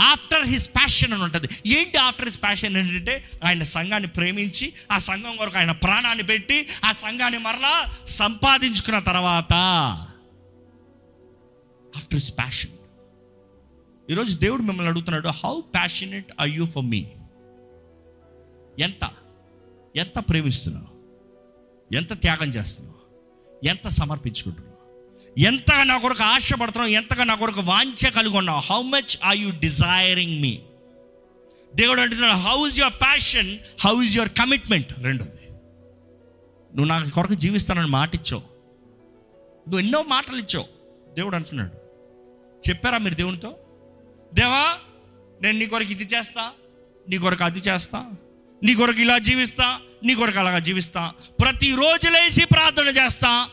ఆఫ్టర్ 0.00 0.44
హిస్ 0.46 0.68
ప్యాషన్ 0.68 1.12
అని 1.12 1.22
ఉంటుంది. 1.22 1.48
ఏంటి 1.66 1.98
ఆఫ్టర్ 1.98 2.26
హిస్ 2.26 2.42
ప్యాషన్ 2.42 2.76
ఏంటంటే 2.76 3.30
ఆయన 3.44 3.62
సంఘాన్ని 3.62 4.08
ప్రేమించి 4.08 4.72
ఆ 4.90 4.98
సంఘం 4.98 5.36
కొరకు 5.36 5.58
ఆయన 5.58 5.72
ప్రాణాన్ని 5.72 6.24
పెట్టి 6.24 6.68
ఆ 6.84 6.92
సంఘాన్ని 6.92 7.38
మరలా 7.38 7.96
సంపాదించుకున్న 8.06 8.98
తర్వాత 8.98 9.52
ఆఫ్టర్ 11.96 12.14
హిస్ 12.14 12.38
ప్యాషన్ 12.38 12.70
ఈరోజు 14.10 14.38
దేవుడు 14.38 14.62
మిమ్మల్ని 14.62 14.90
అడుగుతున్నాడు 14.90 15.28
how 15.28 15.60
passionate 15.60 16.32
are 16.40 16.48
you 16.48 16.66
for 16.66 16.84
me 16.84 17.06
ఎంత? 18.78 19.10
ఎంత 19.96 20.18
ప్రేమిస్తున్నావు? 20.18 20.90
ఎంత 21.94 22.20
త్యాగం 22.20 22.48
చేస్తున్నావు? 22.48 23.00
ఎంత 23.66 23.88
సమర్పించుకుంటున్నావు? 23.88 24.69
ఎంతగా 25.38 25.82
నా 25.82 25.98
కొరకు 25.98 26.22
ఆశపడుతున్నావు 26.22 26.92
ఎంతగా 26.92 27.24
నా 27.24 27.34
కొరకు 27.34 27.60
వాంఛ 27.60 28.10
కలిగి 28.10 28.36
ఉన్నావు 28.36 28.60
how 28.60 28.82
much 28.82 29.18
are 29.24 29.36
you 29.36 29.50
desiring 29.50 30.42
me 30.42 30.60
దేవుడు 31.76 32.00
అంటున్నాడు 32.00 32.32
how 32.32 32.66
is 32.66 32.78
your 32.78 32.94
passion 32.94 33.58
how 33.80 34.02
is 34.02 34.16
your 34.16 34.28
commitment 34.28 34.92
రెండోది 34.98 35.30
నువ్వు 36.76 36.84
నా 36.84 37.04
కొరకు 37.04 37.34
జీవిస్తానని 37.34 37.88
మాట 37.88 38.14
ఇచ్చావు 38.14 38.42
నువ్వు 39.68 39.78
ఎన్నో 39.78 40.02
మాటలు 40.02 40.36
ఇచ్చావు. 40.36 40.66
దేవుడు 41.14 41.36
అంటున్నాడు 41.36 41.70
చెప్పారా 42.70 42.98
మీరు 42.98 43.14
దేవునితో? 43.14 43.56
దేవా 44.34 44.78
నేను 45.42 45.58
నీ 45.58 45.66
కొరకు 45.66 45.90
ఇది 45.90 46.04
చేస్తా 46.04 46.50
నీ 47.08 47.18
కొరకు 47.18 47.44
అది 47.44 47.58
చేస్తా 47.58 48.10
నీ 48.64 48.74
కొరకు 48.74 49.00
ఇలా 49.00 49.18
జీవిస్తా 49.18 49.80
నీ 50.04 50.14
కొరకు 50.14 50.38
అలాగా 50.38 50.58
జీవిస్తా 50.58 51.12
ప్రతిరోజు 51.40 52.08
లేచి 52.08 52.44
ప్రార్థన 52.44 52.88
చేస్తా 52.88 53.48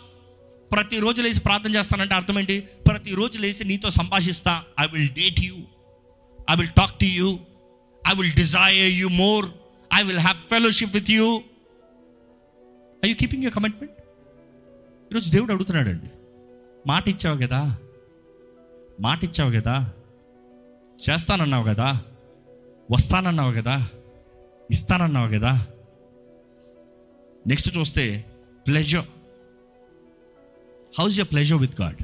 ప్రతిరోజు 0.71 1.21
లేచి 1.21 1.39
ప్రార్థన 1.39 1.75
చేస్తానంటే 1.75 2.15
అర్థం 2.15 2.39
ఏంటి? 2.39 2.59
ప్రతిరోజు 2.59 3.37
లేచి 3.37 3.63
నీతో 3.63 3.89
సంభాషిస్తా. 3.89 4.63
I 4.79 4.85
will 4.93 5.09
date 5.09 5.39
you 5.39 5.55
I 6.51 6.55
will 6.55 6.69
talk 6.69 6.99
to 6.99 7.05
you 7.05 7.39
I 8.07 8.13
will 8.15 8.31
desire 8.31 8.93
you 8.93 9.09
more 9.09 9.49
I 9.93 10.03
will 10.03 10.19
have 10.19 10.37
fellowship 10.37 10.93
with 10.93 11.11
you 11.11 11.41
I 13.05 13.09
you 13.09 13.15
keeping 13.15 13.43
you 13.43 13.49
commitment 13.49 13.93
ఈరోజు 15.11 15.31
దేవుడు 15.31 15.53
అడుగుతున్నాడండి. 15.53 16.05
మాట 16.87 17.07
ఇచ్చావు 17.07 17.37
కదా? 17.37 17.77
మాట 18.99 19.23
ఇచ్చావు 19.23 19.51
కదా? 19.51 19.93
చేస్తానన్నావు 21.09 21.63
కదా? 21.63 22.01
వస్తానన్నావు 22.91 23.53
కదా? 23.53 23.89
ఇస్తానన్నావు 24.71 25.27
కదా? 25.27 25.67
నెక్స్ట్ 27.47 27.77
చూస్తే 27.77 28.25
pleasure 28.67 29.05
how's 30.97 31.19
your 31.19 31.27
pleasure 31.31 31.59
with 31.63 31.81
God 31.81 31.99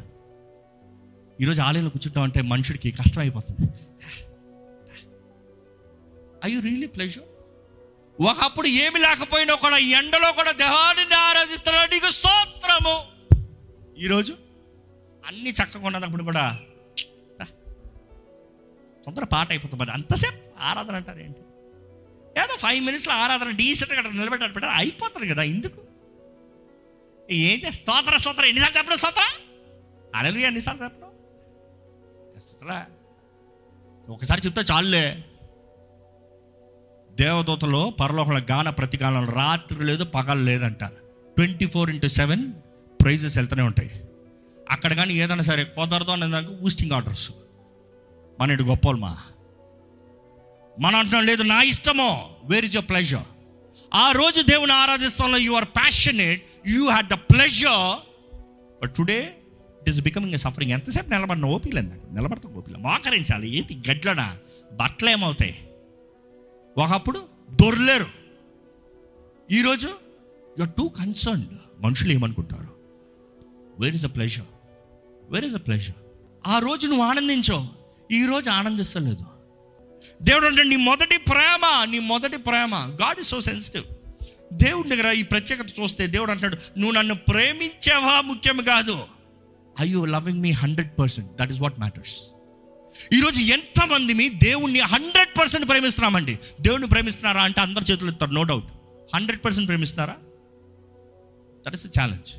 ఈరోజు 1.42 1.62
ఆలయంలో 1.62 1.90
కూర్చుంటాం 1.90 2.24
అంటే 2.24 2.42
మనుషుడికి 2.42 2.92
కష్టం 2.92 3.22
అయిపోతుంది. 3.22 3.66
ఐ 6.46 6.50
యు 6.52 6.60
రియలీ 6.60 6.88
ప్లెజర్ 6.88 7.24
ఒకప్పుడు 8.22 8.68
ఏమి 8.68 9.00
లేకపోయినా 9.00 9.54
కూడా 9.56 9.78
ఎండలో 9.78 10.32
కూడా 10.32 10.52
దేహాన్ని 10.52 11.16
ఆరాధిస్తున్నాడు. 11.16 11.94
నీకు 11.94 12.10
స్తోత్రము. 12.12 12.96
ఈరోజు 14.04 14.34
అన్ని 15.28 15.52
చక్కగా 15.52 15.86
ఉన్నప్పుడు 15.86 16.24
కూడా 16.24 16.60
తొందర 19.06 19.24
పాట 19.24 19.48
అయిపోతుంది 19.50 19.82
మరి. 19.82 19.92
అంతసేపు 19.92 20.42
ఆరాధన 20.60 20.96
అంటారు 20.96 21.20
ఏంటి? 21.20 21.42
ఏదో 22.42 22.58
ఫైవ్ 22.58 22.86
మినిట్స్లో 22.86 23.14
ఆరాధన 23.14 23.50
డీసెంట్గా 23.50 24.00
అక్కడ 24.00 24.14
నిలబెట్టారు 24.20 24.54
పెట్టారు 24.54 24.76
అయిపోతుంది 24.78 25.30
కదా 25.34 25.44
ఎందుకు? 25.54 25.82
ఏంటి 27.32 27.74
స్తోత్ర 27.74 28.18
స్తోత్ర. 28.18 28.46
ఎన్నిసార్లు 28.46 28.78
చెప్పడం 28.78 28.98
స్తోత్ర? 28.98 29.22
అడలు 30.16 30.38
ఎన్నిసార్లు 30.38 30.84
చెప్పడం? 30.84 31.10
స్తోత్ర? 32.40 32.86
ఒకసారి 34.10 34.42
చెప్తే 34.46 34.62
చాలులే. 34.72 35.24
దేవదూతలో 37.12 37.90
పరలోకల 37.90 38.46
గాన 38.52 38.70
ప్రతికాలం 38.70 39.30
రాత్రి 39.30 39.84
లేదు 39.84 40.04
పగలు 40.04 40.40
లేదంట. 40.40 40.84
Twenty 41.36 41.66
four 41.66 41.90
into 41.90 42.08
seven 42.08 42.54
praises 43.02 43.38
వెళ్తూనే 43.38 43.64
ఉంటాయి. 43.64 44.04
అక్కడ 44.70 44.94
కానీ 44.94 45.14
ఏదైనా 45.14 45.42
సరే 45.42 45.64
కుదరదు 45.64 46.12
అనేదానికి 46.12 46.64
ఊస్టింగ్ 46.64 46.92
ఆర్డర్స్. 46.92 47.32
మన 48.40 48.52
ఇటు 48.52 48.64
గొప్పలు 48.64 48.98
మనం 50.80 50.96
అంటున్నాం 50.96 51.26
లేదు 51.26 51.44
నా 51.44 51.62
ఇష్టమో. 51.62 52.36
వేర్ 52.46 52.66
ఇస్ 52.66 52.76
యువర్ 52.76 52.90
ప్లెజర్ 52.90 53.24
ఆ 53.94 54.12
రోజు 54.12 54.42
దేవుని 54.42 54.74
ఆరాధిస్తాంలో 54.74 55.38
you 55.38 55.52
are 55.52 55.66
passionate 55.66 56.44
you 56.68 56.90
had 56.90 57.08
the 57.08 57.14
pleasure 57.14 58.00
but 58.84 58.96
today 58.96 59.38
it 59.82 59.90
is 59.90 60.02
becoming 60.02 60.34
a 60.34 60.38
suffering 60.38 60.72
ఎంతసేపు 60.72 61.10
నిలబడిన? 61.10 61.46
ఓపిలేదు 61.46 61.88
నాకు. 61.88 62.26
ఓపీల 62.26 62.58
ఓపిల 62.58 62.78
మోకరించాలి. 62.78 63.58
ఏంటి? 63.58 63.82
గడ్లన 63.92 64.38
బట్టలు 64.74 65.10
ఏమవుతాయి? 65.10 65.70
ఒకప్పుడు 66.78 67.20
దొరలేరు. 67.52 68.06
ఈరోజు 69.52 69.90
యు 70.60 70.66
టూ 70.66 70.88
కన్సర్న్డ్ 70.88 71.48
మనుషులు 71.80 72.12
ఏమనుకుంటారు? 72.12 72.68
Where 73.80 73.96
is 73.96 74.06
a 74.06 74.08
pleasure 74.08 74.46
where 75.30 75.46
is 75.46 75.56
a 75.56 75.58
pleasure 75.58 75.96
ఆ 76.48 76.60
రోజు 76.60 76.88
నువ్వు 76.88 77.04
ఆనందించావు 77.04 77.68
ఈ 78.14 78.26
రోజు 78.26 78.50
ఆనందిస్తలేదు. 78.50 79.26
దేవుడు 80.22 80.46
అంటే 80.46 80.64
నీ 80.64 80.76
మొదటి 80.76 81.18
ప్రేమ 81.18 81.88
నీ 81.92 82.00
మొదటి 82.00 82.38
ప్రేమ. 82.38 82.76
గాడ్ 82.76 83.20
ఇస్ 83.20 83.28
సో 83.28 83.40
సెన్సిటివ్ 83.40 83.84
దేవుడి 84.54 84.90
దగ్గర 84.90 85.12
ఈ 85.12 85.24
ప్రత్యేకత 85.24 85.70
చూస్తే 85.80 86.08
దేవుడు 86.08 86.32
అంటాడు 86.32 86.56
నువ్వు 86.78 86.92
నన్ను 86.92 87.16
ప్రేమించావా 87.16 88.22
ముఖ్యం 88.22 88.58
కాదు. 88.58 89.08
I 89.82 89.90
you 89.90 90.06
loving 90.06 90.42
me 90.42 90.52
hundred 90.52 91.00
percent 91.00 91.30
that 91.40 91.52
is 91.52 91.62
what 91.62 91.80
matters 91.80 92.16
ఈరోజు 93.14 93.40
ఎంతమంది 93.40 94.14
మీ 94.14 94.30
దేవుణ్ణి 94.30 94.80
హండ్రెడ్ 94.80 95.38
పర్సెంట్ 95.40 95.70
ప్రేమిస్తున్నామండి. 95.70 96.40
దేవుణ్ణి 96.62 96.88
ప్రేమిస్తున్నారా 96.88 97.44
అంటే 97.44 97.62
అందరు 97.62 97.84
చేతులు 97.92 98.12
ఎత్తారు 98.12 98.32
no 98.32 98.44
doubt 98.44 98.66
hundred 99.16 99.46
percent 99.46 99.68
ప్రేమిస్తున్నారా? 99.68 100.16
That 101.66 101.76
is 101.76 101.88
the 101.88 101.92
challenge 102.00 102.30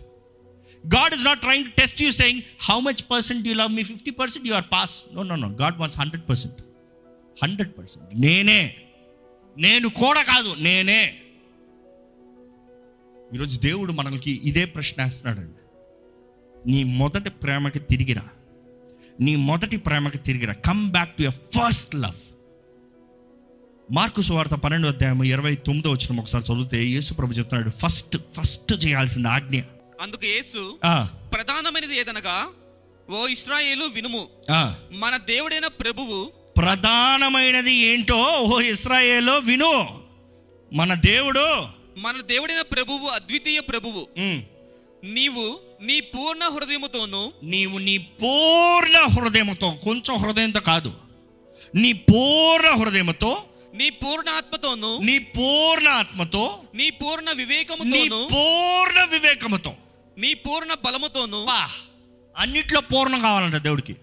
God 0.97 1.15
is 1.15 1.25
not 1.25 1.41
trying 1.41 1.65
to 1.65 1.71
test 1.81 2.03
you 2.03 2.11
saying 2.11 2.43
how 2.61 2.81
much 2.81 3.11
percent 3.11 3.49
you 3.49 3.55
love 3.55 3.73
me 3.73 3.83
fifty 3.83 4.11
percent 4.11 4.49
you 4.49 4.55
are 4.55 4.65
pass 4.73 5.05
no 5.15 5.23
no 5.23 5.37
no 5.37 5.49
God 5.49 5.79
wants 5.79 5.99
hundred 5.99 6.29
percent 6.29 6.61
hundred 7.43 7.73
percent 7.79 8.21
నేనే. 8.21 8.77
నేను 9.57 9.89
కూడా 9.89 10.23
కాదు 10.23 10.57
నేనే. 10.59 11.21
ఈరోజు 13.35 13.61
దేవుడు 13.61 13.93
మనకి 13.93 14.41
ఇదే 14.45 14.65
ప్రశ్న 14.65 15.05
వేస్తున్నాడండి. 15.05 15.61
నీ 16.71 16.85
మొదటి 16.85 17.31
ప్రేమకి 17.31 17.79
తిరిగిరా. 17.79 18.23
నీ 19.21 19.37
మొదటి 19.37 19.77
ప్రేమకి 19.77 20.19
తిరిగిరా. 20.19 20.53
Come 20.53 20.91
back 20.91 21.17
to 21.17 21.23
your 21.23 21.35
first 21.35 21.95
love 21.95 22.21
Mark 23.91 24.21
సువార్త 24.21 24.55
పన్నెండు 24.55 24.89
అధ్యాయం 24.89 25.23
ఇరవై 25.25 25.55
తొమ్మిదో 25.55 25.91
వచ్చిన 25.91 26.21
ఒకసారి 26.21 26.45
చదివితే 26.53 26.85
యేసు 26.85 27.15
ప్రభు 27.15 27.33
చెప్తున్నాడు 27.33 27.71
ఫస్ట్ 27.71 28.17
ఫస్ట్ 28.37 28.87
చేయాల్సింది 28.87 29.29
ఆజ్ఞ. 29.29 29.61
అందుకు 30.01 30.27
యేసు 30.27 30.79
ప్రధానమైనది 31.35 31.97
ఏదనగా 32.01 32.49
ఓ 33.11 33.27
ఇస్రాయేలు 33.27 33.85
వినుము. 33.85 34.29
మన 34.93 35.17
దేవుడైన 35.17 35.67
ప్రభువు 35.67 36.33
ప్రధానమైనది 36.59 37.73
ఏంటో 37.73 38.21
ఓ 38.25 38.61
ఇస్రాయేలో 38.61 39.39
విను 39.39 39.99
మన 40.73 40.95
దేవుడు 40.95 41.84
మన 42.03 42.17
దేవుడైన 42.31 42.63
ప్రభువు 42.75 43.07
అద్వితీయ 43.17 43.61
ప్రభువు. 43.71 44.03
నీవు 45.17 45.45
నీ 45.89 45.97
పూర్ణ 46.13 46.45
హృదయముతోను 46.55 47.23
నీవు 47.53 47.77
నీ 47.79 47.97
పూర్ణ 48.21 48.97
హృదయంతో 49.15 49.69
కొంచెం 49.85 50.15
హృదయంతో 50.23 50.61
కాదు. 50.71 50.91
నీ 51.83 51.91
పూర్ణ 52.09 52.69
హృదయంతో 52.81 53.33
నీ 53.81 53.89
పూర్ణ 54.03 54.29
ఆత్మతోను 54.39 54.91
నీ 55.09 55.17
పూర్ణ 55.37 55.89
ఆత్మతో 56.01 56.45
నీ 56.75 56.87
పూర్ణ 57.01 57.29
నీ 57.31 57.37
వివేకముతోను 57.43 58.19
పూర్ణ 58.35 58.99
వివేకముతో. 59.15 59.73
నీ 60.19 60.31
పూర్ణ 60.35 60.73
బలముతోను 60.85 61.41
అన్నిట్లో 62.37 62.81
పూర్ణం 62.93 63.21
కావాలంట 63.21 63.59
దేవుడికి. 63.67 63.95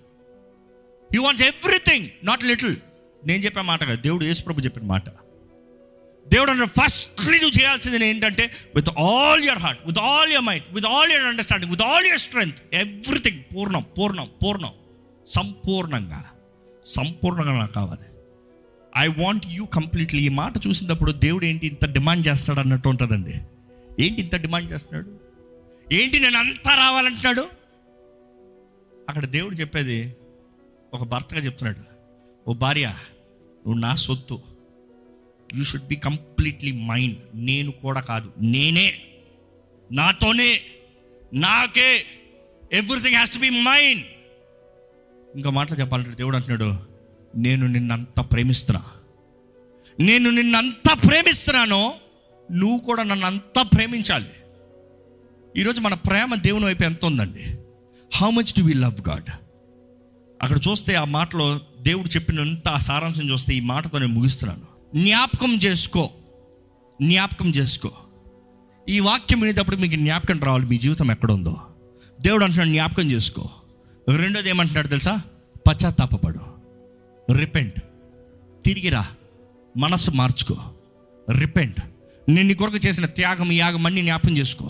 He 1.10 1.20
wants 1.26 1.46
everything 1.48 2.08
not 2.24 2.44
little 2.52 2.76
నేను 3.24 3.42
చెప్పే 3.46 3.62
మాట 3.72 3.82
కాదు 3.84 4.02
దేవుడు 4.02 4.24
యేసు 4.26 4.44
ప్రభు 4.44 4.66
చెప్పిన 4.68 4.86
మాట. 4.94 5.08
దేవుడు 6.28 6.52
అన్న 6.52 6.64
ఫస్ట్ 6.64 7.32
నువ్వు 7.32 7.62
చేయాల్సింది 7.62 8.06
ఏంటంటే 8.06 8.52
with 8.76 8.90
all 8.90 9.44
your 9.44 9.60
heart 9.60 9.82
with 9.86 10.00
all 10.00 10.32
your 10.32 10.46
mind 10.46 10.74
with 10.74 10.86
all 10.86 11.12
your 11.12 11.26
understanding 11.26 11.72
with 11.72 11.82
all 11.82 12.06
your 12.06 12.20
strength 12.20 12.76
everything 12.76 13.44
పూర్ణం 13.56 13.86
పూర్ణం 13.98 14.30
పూర్ణం 14.44 14.72
సంపూర్ణంగా 15.28 16.26
సంపూర్ణంగా 16.88 17.60
నాకు 17.60 17.74
కావాలి. 17.74 18.08
ఐ 18.98 19.08
వాంట్ 19.08 19.46
యూ 19.48 19.66
కంప్లీట్లీ 19.66 20.24
ఈ 20.24 20.30
మాట 20.30 20.54
చూసినప్పుడు 20.68 21.12
దేవుడు 21.12 21.46
ఏంటి 21.46 21.68
ఇంత 21.68 21.86
డిమాండ్ 21.86 22.28
చేస్తాడు 22.28 22.60
అన్నట్టు 22.60 22.90
ఉంటుందండి. 22.90 23.42
ఏంటి 24.00 24.22
ఇంత 24.22 24.36
డిమాండ్ 24.36 24.72
చేస్తున్నాడు? 24.72 25.10
ఏంటి 25.94 26.20
నేను 26.20 26.38
అంతా 26.38 26.76
రావాలంటున్నాడు? 26.76 27.50
అక్కడ 29.10 29.26
దేవుడు 29.26 29.56
చెప్పేది 29.56 30.16
ఒక 30.94 31.04
భర్తగా 31.04 31.40
చెప్తున్నాడు 31.40 31.82
ఓ 32.50 32.54
భార్య 32.54 32.88
నువ్వు 33.66 33.80
నా 33.80 33.96
సొత్తు 33.96 34.40
you 35.56 35.64
should 35.64 35.88
be 35.88 35.96
completely 35.96 36.72
mind 36.72 37.18
నేను 37.36 37.72
కూడా 37.72 38.02
కాదు. 38.02 38.32
నేనే. 38.42 38.94
నాతోనే. 39.92 40.62
నాకే. 41.34 42.06
Everything 42.74 43.16
has 43.16 43.32
to 43.32 43.40
be 43.40 43.50
mind 43.50 44.04
ఇంకా 45.36 45.50
మాటలు 45.50 45.80
చెప్పాలంటే 45.80 46.12
దేవుడు 46.12 46.36
అంటున్నాడు 46.36 46.76
నేను 47.38 47.68
నిన్నంత 47.68 48.20
ప్రేమిస్తున్నా. 48.20 48.86
నేను 50.00 50.30
నిన్నంత 50.30 51.08
ప్రేమిస్తున్నానో. 51.08 51.94
నువ్వు 52.52 52.78
కూడా 52.78 53.04
నన్ను 53.04 53.26
అంతా 53.26 53.62
ప్రేమించాలి. 53.62 54.30
ఈరోజు 55.58 55.82
మన 55.82 55.94
ప్రేమ 55.94 56.36
దేవుని 56.36 56.66
వైపు 56.66 56.84
ఎంత 56.84 57.06
ఉందండి? 57.06 57.56
How 58.14 58.30
much 58.30 58.60
do 58.60 58.64
we 58.64 58.74
love 58.74 59.10
God 59.10 59.32
అక్కడ 60.44 60.60
చూస్తే 60.70 60.96
ఆ 60.96 61.06
మాటలో 61.06 61.60
దేవుడు 61.82 62.08
చెప్పినంత 62.08 62.68
ఆ 62.68 62.78
సారాంశం 62.78 63.30
చూస్తే 63.30 63.56
ఈ 63.56 63.60
మాటతో 63.60 63.98
నేను 63.98 64.14
ముగిస్తున్నాను. 64.14 64.71
జ్ఞాపకం 64.96 65.56
చేసుకో. 65.56 66.10
జ్ఞాపకం 67.02 67.50
చేసుకో. 67.50 67.92
ఈ 68.90 69.00
వాక్యం 69.00 69.40
వినేటప్పుడు 69.40 69.76
మీకు 69.76 69.96
జ్ఞాపకం 69.96 70.40
రావాలి 70.40 70.66
మీ 70.66 70.78
జీవితం 70.78 71.12
ఎక్కడ 71.12 71.32
ఉందో 71.32 71.58
దేవుడు 72.22 72.44
అంటున్నాడు 72.44 72.70
జ్ఞాపకం 72.70 73.12
చేసుకో. 73.12 73.50
రెండోది 74.18 74.50
ఏమంటున్నాడు 74.50 74.88
తెలుసా? 74.88 75.22
పశ్చాత్తాపడు 75.68 76.40
రిపెంట్. 77.34 77.80
తిరిగిరా 78.66 79.08
మనసు 79.78 80.12
మార్చుకో. 80.12 80.56
రిపెంట్. 81.40 81.82
నేను 82.30 82.48
నీ 82.48 82.54
కొరకు 82.54 82.78
చేసిన 82.78 83.06
త్యాగం 83.06 83.52
యాగం 83.52 83.86
అన్ని 83.86 84.02
జ్ఞాపకం 84.02 84.38
చేసుకో. 84.38 84.66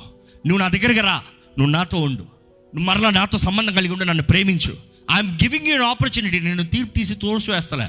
నువ్వు 0.46 0.58
నా 0.58 0.68
దగ్గరికి 0.68 1.00
రా. 1.00 1.24
నువ్వు 1.60 1.72
నాతో 1.72 1.98
ఉండు. 1.98 2.22
నువ్వు 2.22 2.84
మరలా 2.84 3.10
నాతో 3.10 3.38
సంబంధం 3.38 3.74
కలిగి 3.74 3.94
ఉండి 3.94 4.06
నన్ను 4.06 4.24
ప్రేమించు. 4.24 4.78
ఐఎమ్ 5.12 5.32
గివింగ్ 5.32 5.68
యూ 5.68 5.84
ఆపర్చునిటీ 5.84 6.40
నేను 6.40 6.63
తీర్పు 6.63 6.94
తీసి 6.94 7.16
తోడుసు 7.16 7.51
వేస్తలే. 7.51 7.88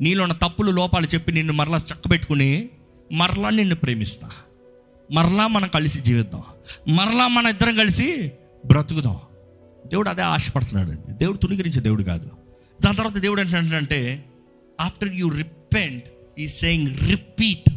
నీలో 0.00 0.22
ఉన్న 0.22 0.34
తప్పులు 0.34 0.70
లోపాలు 0.70 1.06
చెప్పి 1.06 1.32
నిన్ను 1.32 1.52
మరలా 1.52 1.76
చక్కబెట్టుకుని 1.76 2.68
మరలా 3.12 3.50
నిన్ను 3.50 3.76
ప్రేమిస్తా. 3.76 4.30
మరలా 5.12 5.46
మనం 5.46 5.68
కలిసి 5.68 6.00
జీవిద్దాం. 6.00 6.42
మరలా 6.96 7.28
మన 7.28 7.46
ఇద్దరం 7.46 7.76
కలిసి 7.76 8.32
బ్రతుకుదాం. 8.66 9.18
దేవుడు 9.86 10.08
అదే 10.08 10.22
ఆశపడుతున్నాడు 10.22 10.90
అండి 10.90 11.12
దేవుడు 11.12 11.38
తుణికరించే 11.38 11.80
దేవుడు 11.80 12.02
కాదు. 12.02 12.30
దాని 12.84 12.96
తర్వాత 12.96 13.16
దేవుడు 13.16 13.40
ఏంటంటే 13.40 14.24
ఆఫ్టర్ 14.80 15.14
యూ 15.14 15.28
రిపెంట్ 15.28 16.04
ఈ 16.38 16.48
సేయింగ్ 16.48 16.98
రిపీట్ 16.98 17.70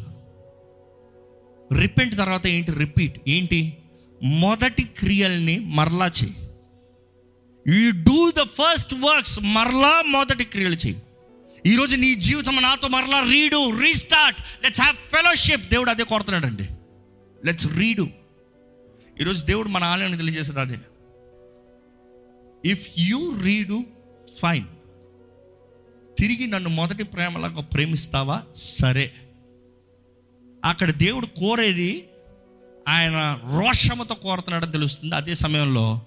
రిపెంట్ 1.74 2.18
తర్వాత 2.18 2.48
ఏంటి? 2.48 2.72
రిపీట్ 2.72 3.22
ఏంటి? 3.28 3.78
మొదటి 4.24 4.84
క్రియల్ని 4.84 5.60
మరలా 5.60 6.08
చేయి. 6.08 6.36
You 7.68 7.92
do 7.92 8.32
the 8.32 8.44
first 8.44 8.94
works 8.94 9.40
మరలా 9.44 10.04
మొదటి 10.08 10.44
క్రియలు 10.44 10.76
చేయి. 10.76 11.02
ఈరోజు 11.68 11.96
నీ 11.96 12.16
జీవితం 12.16 12.56
నాతో 12.56 12.88
మరలా 12.88 13.24
redo 13.24 13.80
restart 13.80 14.42
let's 14.64 14.82
have 14.82 14.96
fellowship 14.96 15.70
దేవుడు 15.70 15.90
అదే 15.90 16.04
కోరుతున్నాడండి. 16.04 16.70
లెట్స్ 17.46 17.68
రీడు 17.68 18.08
ఈరోజు 19.22 19.46
దేవుడు 19.46 19.68
మన 19.68 19.84
ఆలయాన్ని 19.84 20.18
తెలియజేసేది 20.18 20.60
అదే. 20.60 20.78
ఇఫ్ 22.66 22.90
యూ 22.98 23.42
రీడు 23.42 23.84
ఫైన్ 24.42 24.66
తిరిగి 26.20 26.48
నన్ను 26.48 26.70
మొదటి 26.70 27.04
ప్రేమలాగా 27.04 27.62
ప్రేమిస్తావా? 27.62 28.44
సరే. 28.56 29.12
అక్కడ 30.66 30.92
దేవుడు 30.92 31.26
కోరేది 31.26 32.08
ఆయన 32.88 33.40
రోషముతో 33.44 34.16
కోరుతున్నాడని 34.16 34.72
తెలుస్తుంది. 34.72 35.16
అదే 35.16 35.34
సమయంలో 35.36 36.02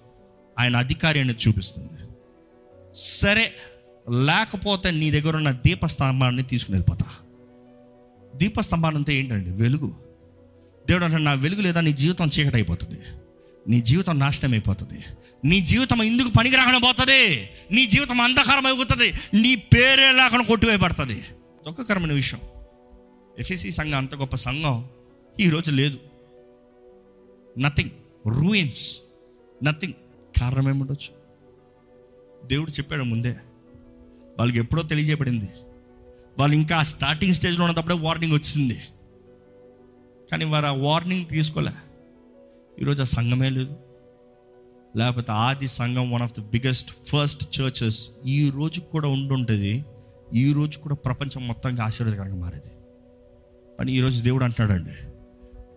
ఆయన 0.59 0.75
అధికారి 0.75 1.19
అనేది 1.19 1.39
చూపిస్తుంది. 1.47 2.09
సరే. 2.95 3.53
లేకపోతే 4.09 4.91
నీ 4.91 5.11
దగ్గర 5.11 5.35
ఉన్న 5.35 5.51
దీపస్తంభాన్ని 5.51 6.43
తీసుకుని 6.43 6.77
వెళ్ళిపోతా. 6.77 7.05
దీపస్తంభాన్ని 8.35 8.97
అంటే 8.97 9.13
ఏంటండి 9.15 9.51
వెలుగు. 9.51 9.95
దేవుడు 10.87 11.05
అంటే 11.05 11.17
నా 11.17 11.33
వెలుగు 11.33 11.61
లేదా 11.61 11.81
నీ 11.81 11.93
జీవితం 11.93 12.27
చీకటి 12.27 12.55
అయిపోతుంది 12.55 12.99
నీ 13.67 13.81
జీవితం 13.81 14.19
నాశనం 14.19 14.51
అయిపోతుంది 14.51 15.03
నీ 15.45 15.59
జీవితం 15.59 16.03
ఎందుకు 16.03 16.29
పనికి 16.29 16.55
పోతుంది. 16.55 17.49
నీ 17.71 17.85
జీవితం 17.85 18.21
అంధకారం 18.21 18.65
అయిపోతుంది 18.65 19.13
నీ 19.33 19.55
పేరే 19.55 20.11
లేకుండా 20.11 20.43
కొట్టివేయబడుతుంది. 20.43 21.23
దుఃఖకరమైన 21.67 22.13
విషయం. 22.13 22.39
ఎఫ్ఎసి 23.39 23.71
సంఘం 23.71 23.97
అంత 23.97 24.15
గొప్ప 24.15 24.35
సంఘం 24.35 24.85
ఈరోజు 25.39 25.71
లేదు. 25.71 25.99
నథింగ్ 27.59 27.89
రూయిన్స్ 28.27 28.97
నథింగ్ 29.63 29.93
కారణం 30.39 30.69
ఏముండొచ్చు 30.69 31.15
దేవుడు 32.47 32.71
చెప్పాడు 32.71 33.03
ముందే. 33.03 33.35
వాళ్ళకి 34.39 34.59
ఎప్పుడో 34.59 34.83
తెలియజేయబడింది. 34.83 35.49
వాళ్ళు 36.39 36.55
ఇంకా 36.55 36.83
స్టార్టింగ్ 36.83 37.33
స్టేజ్లో 37.33 37.65
ఉన్నప్పుడే 37.65 37.95
వార్నింగ్ 37.95 38.33
వచ్చింది. 38.33 38.81
కానీ 40.31 40.45
వారు 40.45 40.65
ఆ 40.65 40.71
వార్నింగ్ 40.71 41.25
తీసుకోలే. 41.27 41.71
ఈరోజు 42.81 43.01
ఆ 43.01 43.05
సంఘమే 43.05 43.49
లేదు. 43.49 43.75
లేకపోతే 44.97 45.31
ఆది 45.31 45.67
సంఘం 45.67 46.11
one 46.11 46.21
of 46.21 46.41
the 46.41 46.43
biggest 46.43 46.91
first 47.07 47.61
churches 47.61 48.11
ఈ 48.25 48.49
రోజు 48.49 48.79
కూడా 48.79 49.07
ఉండుంటుంది. 49.07 49.85
ఈ 50.33 50.53
రోజు 50.53 50.79
కూడా 50.79 50.95
ప్రపంచం 50.95 51.47
మొత్తంగా 51.47 51.83
ఆశీర్వాదకరంగా 51.83 52.35
మారేది. 52.35 52.71
అని 53.79 53.97
ఈరోజు 53.97 54.23
దేవుడు 54.23 54.43
అంటున్నాడండి. 54.43 54.91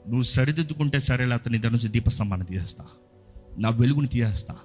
నువ్వు 0.09 0.23
సరిదిద్దుకుంటే 0.23 1.01
సరే 1.01 1.25
లేకపోతే 1.25 1.51
నీ 1.51 1.59
దగ్గర 1.59 1.73
నుంచి 1.73 1.89
దీపస్తంభాన్ని 1.89 2.47
తీసేస్తా. 2.47 2.85
నా 3.59 3.69
వెలుగుని 3.69 4.09
తీసేస్తా. 4.09 4.57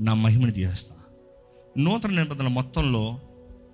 నా 0.00 0.14
మహిమని 0.14 0.52
తీసేస్తా. 0.52 0.96
నూతన 1.78 2.10
నిబంధన 2.10 2.48
మొత్తంలో 2.48 3.20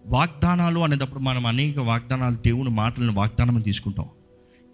వాగ్దానాలు 0.06 0.80
అనేటప్పుడు 0.80 1.20
మనం 1.20 1.46
అనేక 1.46 1.78
వాగ్దానాలు 1.78 2.36
దేవుని 2.36 2.70
మాటలను 2.70 3.12
వాగ్దానం 3.12 3.60
తీసుకుంటాం. 3.60 4.06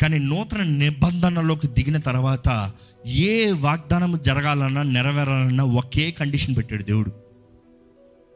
కానీ 0.03 0.19
నూతన 0.19 0.63
నిబంధనలోకి 0.63 1.67
దిగిన 1.67 1.99
తర్వాత 1.99 2.73
ఏ 3.07 3.53
వాగ్దానం 3.53 4.23
జరగాలన్నా 4.23 4.83
నెరవేరాలన్నా 4.83 5.65
ఒకే 5.65 6.11
కండిషన్ 6.11 6.57
పెట్టాడు 6.57 6.83
దేవుడు. 6.83 7.13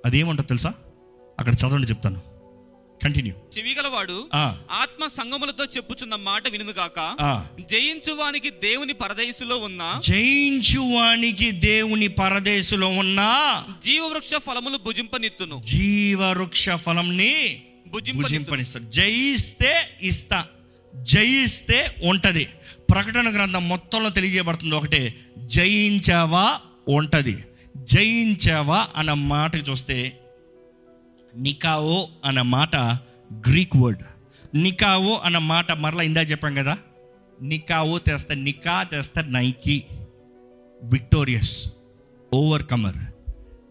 అదేమంటో 0.06 0.42
తెలుసా? 0.42 0.74
అక్కడ 1.40 1.54
చదవండి 1.54 1.86
చెప్తాను. 1.86 2.31
కంటిన్యూ 3.02 3.34
చెవిగలవాడు 3.58 4.28
ఆత్మ 4.70 5.06
సంగములతో 5.06 5.64
చెప్పుచున్న 5.64 6.14
మాట 6.14 6.48
వినుగాక 6.48 7.16
జయించువానికి 7.70 8.50
దేవుని 8.50 8.92
పరదేశులో 8.92 9.56
ఉన్న. 9.56 10.00
జయించువానికి 10.04 11.50
దేవుని 11.50 12.08
పరదేశులో 12.08 12.88
ఉన్న. 12.88 13.18
జీవవృక్ష 13.84 14.30
ఫలములు 14.34 14.76
భుజింపనిత్తును. 14.76 15.62
జీవవృక్ష 15.64 16.70
ఫలంని 16.70 17.62
భుజింపనిస్తాడు. 18.14 18.84
జయిస్తే 18.84 19.98
ఇస్తా. 20.02 20.46
జయిస్తే 20.94 21.94
ఉంటది. 22.04 22.48
ప్రకటన 22.90 23.34
గ్రంథం 23.34 23.68
మొత్తంలో 23.68 24.10
తెలియజేయబడుతుంది 24.10 24.74
ఒకటే. 24.74 25.14
జయించావా 25.38 26.60
ఉంటది. 26.88 27.44
జయించావా 27.76 28.88
అన్న 28.96 29.12
మాటకి 29.12 29.70
చూస్తే 29.70 30.18
నికావో 31.36 32.08
అన్న 32.24 32.42
మాట 32.42 32.76
గ్రీక్ 33.32 33.76
వర్డ్ 33.76 34.02
నికావో 34.54 35.20
అన్న 35.24 35.38
మాట 35.38 35.72
మరలా 35.72 36.02
ఇందా 36.02 36.20
చెప్పాం 36.20 36.54
కదా? 36.54 36.78
నికావో 37.42 37.98
తెస్తే 37.98 38.34
నికా 38.34 38.82
తెస్తే 38.82 39.22
Nike. 39.22 39.84
Victorious 40.82 41.72
overcomer. 42.34 42.96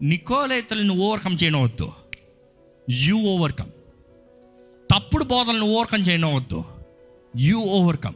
నికోలేతలను 0.02 0.94
overcome 0.94 1.36
చేయనవద్దు. 1.42 1.92
You 2.90 3.18
overcome. 3.18 3.70
తప్పుడు 4.94 5.24
బోధలను 5.24 5.66
ఓవర్కమ్ 5.66 6.04
చేయనవద్దు. 6.08 6.64
You 7.36 7.60
overcome. 7.60 8.14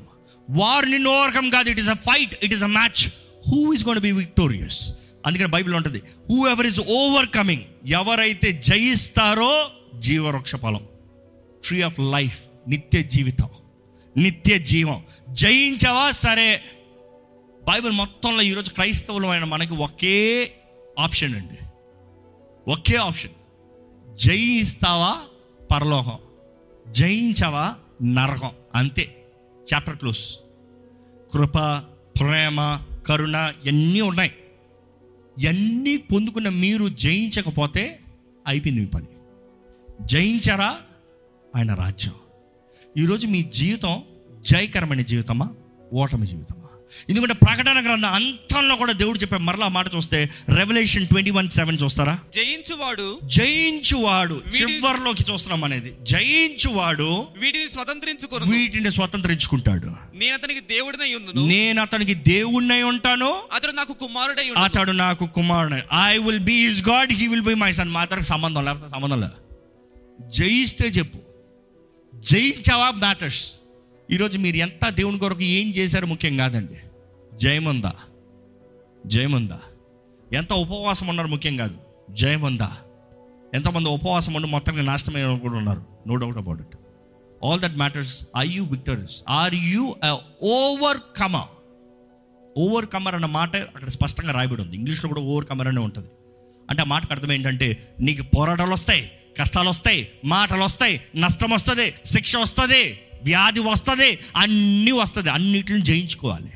వార్ 0.51 0.91
నిన్ను 0.91 1.11
ఓవర్కమ్ 1.11 1.51
కాదు. 1.51 1.71
It 1.71 1.81
is 1.81 1.89
a 1.89 1.95
fight 1.95 2.37
it 2.43 2.55
is 2.55 2.63
a 2.63 2.67
match 2.67 3.09
who 3.49 3.73
is 3.73 3.87
gonna 3.87 3.99
be 3.99 4.13
victorious 4.13 4.93
అందుకని 5.27 5.49
బైబిల్ 5.49 5.75
ఉంటుంది 5.75 6.03
హూ 6.31 6.49
ఎవర్ 6.49 6.67
ఇస్ 6.67 6.81
ఓవర్కమింగ్ 6.81 7.63
ఎవరైతే 7.87 8.53
జయిస్తారో 8.53 9.71
జీవవృక్ష 9.99 10.57
ఫలం. 10.57 10.87
ట్రీ 11.65 11.83
ఆఫ్ 11.83 12.01
లైఫ్ 12.01 12.39
నిత్య 12.69 13.03
జీవితం 13.03 13.49
నిత్య 14.17 14.59
జీవం. 14.59 15.03
జయించవా? 15.29 16.11
సరే. 16.11 16.63
బైబిల్ 17.63 17.93
మొత్తంలో 17.93 18.43
ఈరోజు 18.43 18.71
క్రైస్తవులు 18.71 19.45
మనకి 19.45 19.75
ఒకే 19.75 20.53
ఆప్షన్ 20.99 21.35
అండి. 21.35 21.59
ఒకే 22.71 22.97
ఆప్షన్. 22.97 23.31
జయిస్తావా? 24.17 25.19
పరలోకం. 25.71 26.19
జయించవా? 26.93 27.75
నరకం. 28.03 28.51
అంతే. 28.75 29.25
చాప్టర్ 29.75 29.97
క్లోజ్ 29.97 30.35
కృప 31.33 31.59
ప్రేమ 32.21 32.81
కరుణ 33.07 33.53
ఇవన్నీ 33.65 34.01
ఉన్నాయి? 34.01 34.35
ఇవన్నీ 35.39 35.97
పొందుకున్న 35.97 36.49
మీరు 36.49 36.89
జయించకపోతే 36.89 38.01
అయిపోయింది 38.47 38.81
మీ 38.81 38.87
పని. 38.87 39.07
జయించారా? 40.03 40.79
ఆయన 41.57 41.75
రాజ్యం. 41.75 42.15
ఈరోజు 42.99 43.27
మీ 43.27 43.43
జీవితం 43.43 44.03
జయకరమైన 44.41 45.01
జీవితమా? 45.01 45.55
ఓటమి 45.93 46.27
జీవితమా? 46.27 46.76
ఎందుకంటే 47.09 47.35
ప్రకటన 47.35 47.85
గ్రంథం 47.85 48.09
అంతంలో 48.09 48.77
కూడా 48.77 48.93
దేవుడు 48.93 49.19
చెప్పే 49.19 49.37
మరలా 49.37 49.69
మాట 49.69 49.95
చూస్తే 49.97 50.31
రెవల్యూషన్ 50.55 51.09
ట్వంటీ 51.09 51.31
వన్ 51.31 51.51
సెవెన్ 51.51 51.79
చూస్తారా? 51.85 52.19
జయించువాడు 52.35 53.19
జయించువాడు 53.25 54.43
వీడి- 54.47 54.69
చివరిలోకి 54.69 55.25
చూస్తున్నాం 55.33 55.65
అనేది. 55.65 55.95
జయించువాడు 56.03 57.27
వీటిని 57.39 57.73
స్వతంత్రించుకొను 57.73 58.47
వీటిని 58.47 58.91
స్వతంత్రించుకుంటాడు. 58.91 59.87
నేను 60.15 60.35
అతనికి 60.35 60.61
దేవుడినై 60.61 61.15
ఉందును 61.15 61.47
నేను 61.47 61.83
అతనికి 61.83 62.15
దేవుణ్ణై 62.15 62.83
ఉంటాను. 62.83 63.43
అతడు 63.53 63.73
నాకు 63.73 63.93
కుమారుడై 63.93 64.51
అతడు 64.65 64.93
నాకు 64.93 65.27
కుమారుడు. 65.27 65.77
I 66.09 66.19
will 66.19 66.41
be 66.41 66.67
his 66.67 66.89
God 66.89 67.13
he 67.13 67.27
will 67.27 67.43
be 67.43 67.55
my 67.55 67.73
son 67.73 67.89
మా 67.89 68.01
అతనికి 68.01 68.27
సంబంధం 68.27 68.65
లేకపోతే 68.65 68.89
సంబంధం 68.89 69.21
లేదు. 69.21 69.33
జయిస్తే 70.29 70.89
చెప్పు. 70.89 71.19
జయించావా 72.15 72.91
మ్యాటర్స్ 72.91 73.53
ఈరోజు 74.13 74.39
మీరు 74.39 74.57
ఎంత 74.57 74.89
దేవుని 74.89 75.19
కొరకు 75.19 75.43
ఏం 75.43 75.71
చేశారు 75.71 76.07
ముఖ్యం 76.07 76.37
కాదండి. 76.37 76.75
జయముందా. 77.37 77.93
జయముందా. 79.07 79.61
ఎంత 80.33 80.53
ఉపవాసం 80.53 81.07
ఉన్నారు 81.07 81.29
ముఖ్యం 81.29 81.57
కాదు. 81.57 81.75
జయముందా. 82.11 82.77
ఎంతమంది 83.55 83.89
ఉపవాసం 83.89 84.35
ఉండి 84.35 84.49
మొత్తంగా 84.49 84.83
నాశనమైన 84.83 85.39
కూడా 85.39 85.55
ఉన్నారు. 85.55 85.85
No 86.07 86.17
doubt 86.17 86.37
about 86.37 86.61
it 86.61 86.77
all 87.45 87.61
that 87.61 87.77
matters 87.77 88.27
I 88.37 88.49
you 88.49 88.65
victories 88.65 89.23
are 89.29 89.55
you 89.55 89.97
overcomer 91.17 91.49
overcomer 92.87 93.15
అన్న 93.15 93.27
మాట 93.27 93.57
అక్కడ 93.57 93.89
స్పష్టంగా 93.89 94.33
రాయబడి 94.33 94.63
ఉంది. 94.63 94.77
ఇంగ్లీష్లో 94.77 95.09
కూడా 95.09 95.21
ఓవర్ 95.21 95.45
కమర్ 95.45 95.69
అనే 95.69 95.81
ఉంటుంది. 95.81 96.09
అంటే 96.71 96.83
ఆ 96.83 96.85
మాటకు 96.85 97.13
అర్థం 97.13 97.33
ఏంటంటే 97.33 97.95
నీకు 98.01 98.23
పోరాటాలు 98.23 98.73
వస్తాయి 98.73 99.11
కష్టాలు 99.39 99.69
వస్తాయి 99.69 100.09
మాటలు 100.25 100.65
వస్తాయి 100.65 101.01
నష్టం 101.17 101.51
వస్తుంది 101.51 101.95
శిక్ష 102.07 102.37
వస్తుంది. 102.37 103.01
వ్యాధి 103.25 103.61
వస్తుంది 103.61 104.19
అన్నీ 104.37 104.91
వస్తుంది. 104.91 105.31
అన్నిటిని 105.31 105.81
జయించుకోవాలి. 105.81 106.53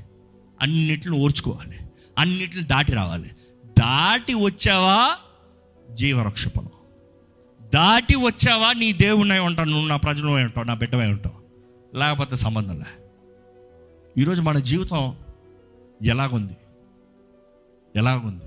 అన్నిటిని 0.63 1.17
ఓర్చుకోవాలి. 1.17 1.79
అన్నిటిని 2.19 2.63
దాటి 2.63 2.93
రావాలి. 2.93 3.31
దాటి 3.65 4.35
వచ్చావా? 4.35 5.17
జీవరక్షపణం 5.95 6.71
దాటి 7.75 8.17
వచ్చావా? 8.17 8.73
నీ 8.73 8.93
దేవుణ్ణి 8.93 9.39
ఉంటావు 9.39 9.69
నువ్వు 9.69 9.89
నా 9.89 9.97
ప్రజలు 9.97 10.27
ఉంటావు 10.27 10.67
నా 10.67 10.75
బిడ్డమై 10.75 11.07
ఉంటావు. 11.07 11.41
లేకపోతే 11.99 12.37
సంబంధంలే 12.37 13.05
ఈరోజు 14.19 14.43
మన 14.43 14.59
జీవితం 14.59 15.17
ఎలాగుంది? 16.03 16.57
ఎలాగుంది? 17.97 18.45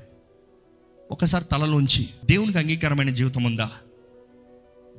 ఒకసారి 1.11 1.45
తలలోంచి 1.45 2.09
దేవునికి 2.25 2.57
అంగీకారమైన 2.57 3.09
జీవితం 3.09 3.43
ఉందా? 3.43 3.71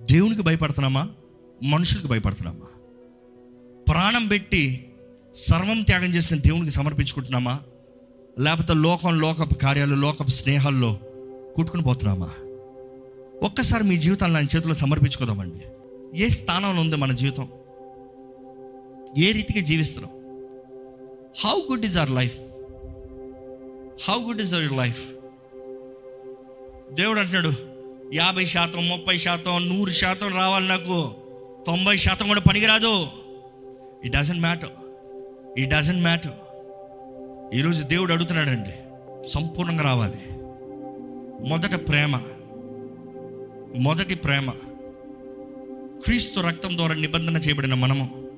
దేవునికి 0.00 0.42
భయపడుతున్నామా? 0.42 1.08
మనుషులకు 1.62 2.06
భయపడుతున్నామా? 2.06 2.83
ప్రాణం 3.94 4.28
పెట్టి 4.28 4.92
సర్వం 5.34 5.82
త్యాగం 5.82 6.04
చేసిన 6.04 6.38
దేవునికి 6.38 6.70
సమర్పించుకుంటున్నామా? 6.70 7.60
లేకపోతే 8.38 8.74
లోకం 8.74 9.20
లోకపు 9.20 9.54
కార్యాలు 9.54 9.94
లోకపు 9.94 10.30
స్నేహాల్లో 10.30 10.98
కుట్టుకుని 11.56 11.82
పోతున్నామా? 11.82 12.30
ఒక్కసారి 13.42 13.84
మీ 13.84 13.96
జీవితాన్ని 13.96 14.38
ఆయన 14.38 14.56
చేతిలో 14.56 14.74
సమర్పించుకోదామండి. 14.74 15.60
ఏ 16.22 16.28
స్థానంలో 16.28 16.82
ఉంది 16.82 16.96
మన 16.96 17.12
జీవితం? 17.12 17.48
ఏ 19.18 19.32
రీతిగా 19.32 19.60
జీవిస్తున్నాం? 19.60 20.12
How 21.44 21.60
good 21.70 21.84
is 21.84 21.98
our 21.98 22.10
life 22.10 22.38
how 24.08 24.18
good 24.22 24.40
is 24.40 24.54
our 24.54 24.72
life 24.72 25.04
దేవుడు 26.94 27.20
అంటున్నాడు 27.20 27.52
యాభై 28.14 28.44
శాతం 28.44 28.88
ముప్పై 28.88 29.18
శాతం 29.18 29.68
నూరు 29.68 29.90
శాతం 29.90 30.34
రావాలి 30.34 30.68
నాకు. 30.68 31.12
తొంభై 31.66 31.96
శాతం 31.96 32.28
కూడా 32.28 32.40
పనికిరాదు. 32.40 33.06
It 34.04 34.16
doesn't 34.16 34.40
matter 34.40 34.68
it 35.58 35.70
doesn't 35.70 36.02
matter 36.02 36.32
ఈరోజు 37.54 37.82
దేవుడు 37.82 38.12
అడుగుతున్నాడండి. 38.12 38.70
సంపూర్ణంగా 39.28 39.82
రావాలి. 39.82 40.18
మొదట 41.48 41.88
ప్రేమ. 41.88 42.20
మొదటి 43.76 44.14
ప్రేమ. 44.14 44.50
క్రీస్తు 46.04 46.40
రక్తం 46.40 46.76
ద్వారా 46.76 46.94
నిబంధన 46.94 47.36
చేయబడిన 47.36 47.74
మనము. 47.74 48.28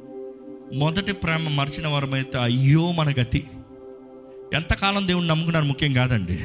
మొదటి 0.75 1.13
ప్రేమ 1.13 1.49
మరిచిన 1.49 1.87
వారమైతే 1.87 2.39
అయ్యో 2.39 2.93
మన 2.93 3.15
గతి. 3.23 3.47
ఎంతకాలం 4.55 5.09
దేవుడిని 5.09 5.31
నమ్ముకున్నారు 5.31 5.65
ముఖ్యం 5.65 5.93
కాదండి. 5.93 6.39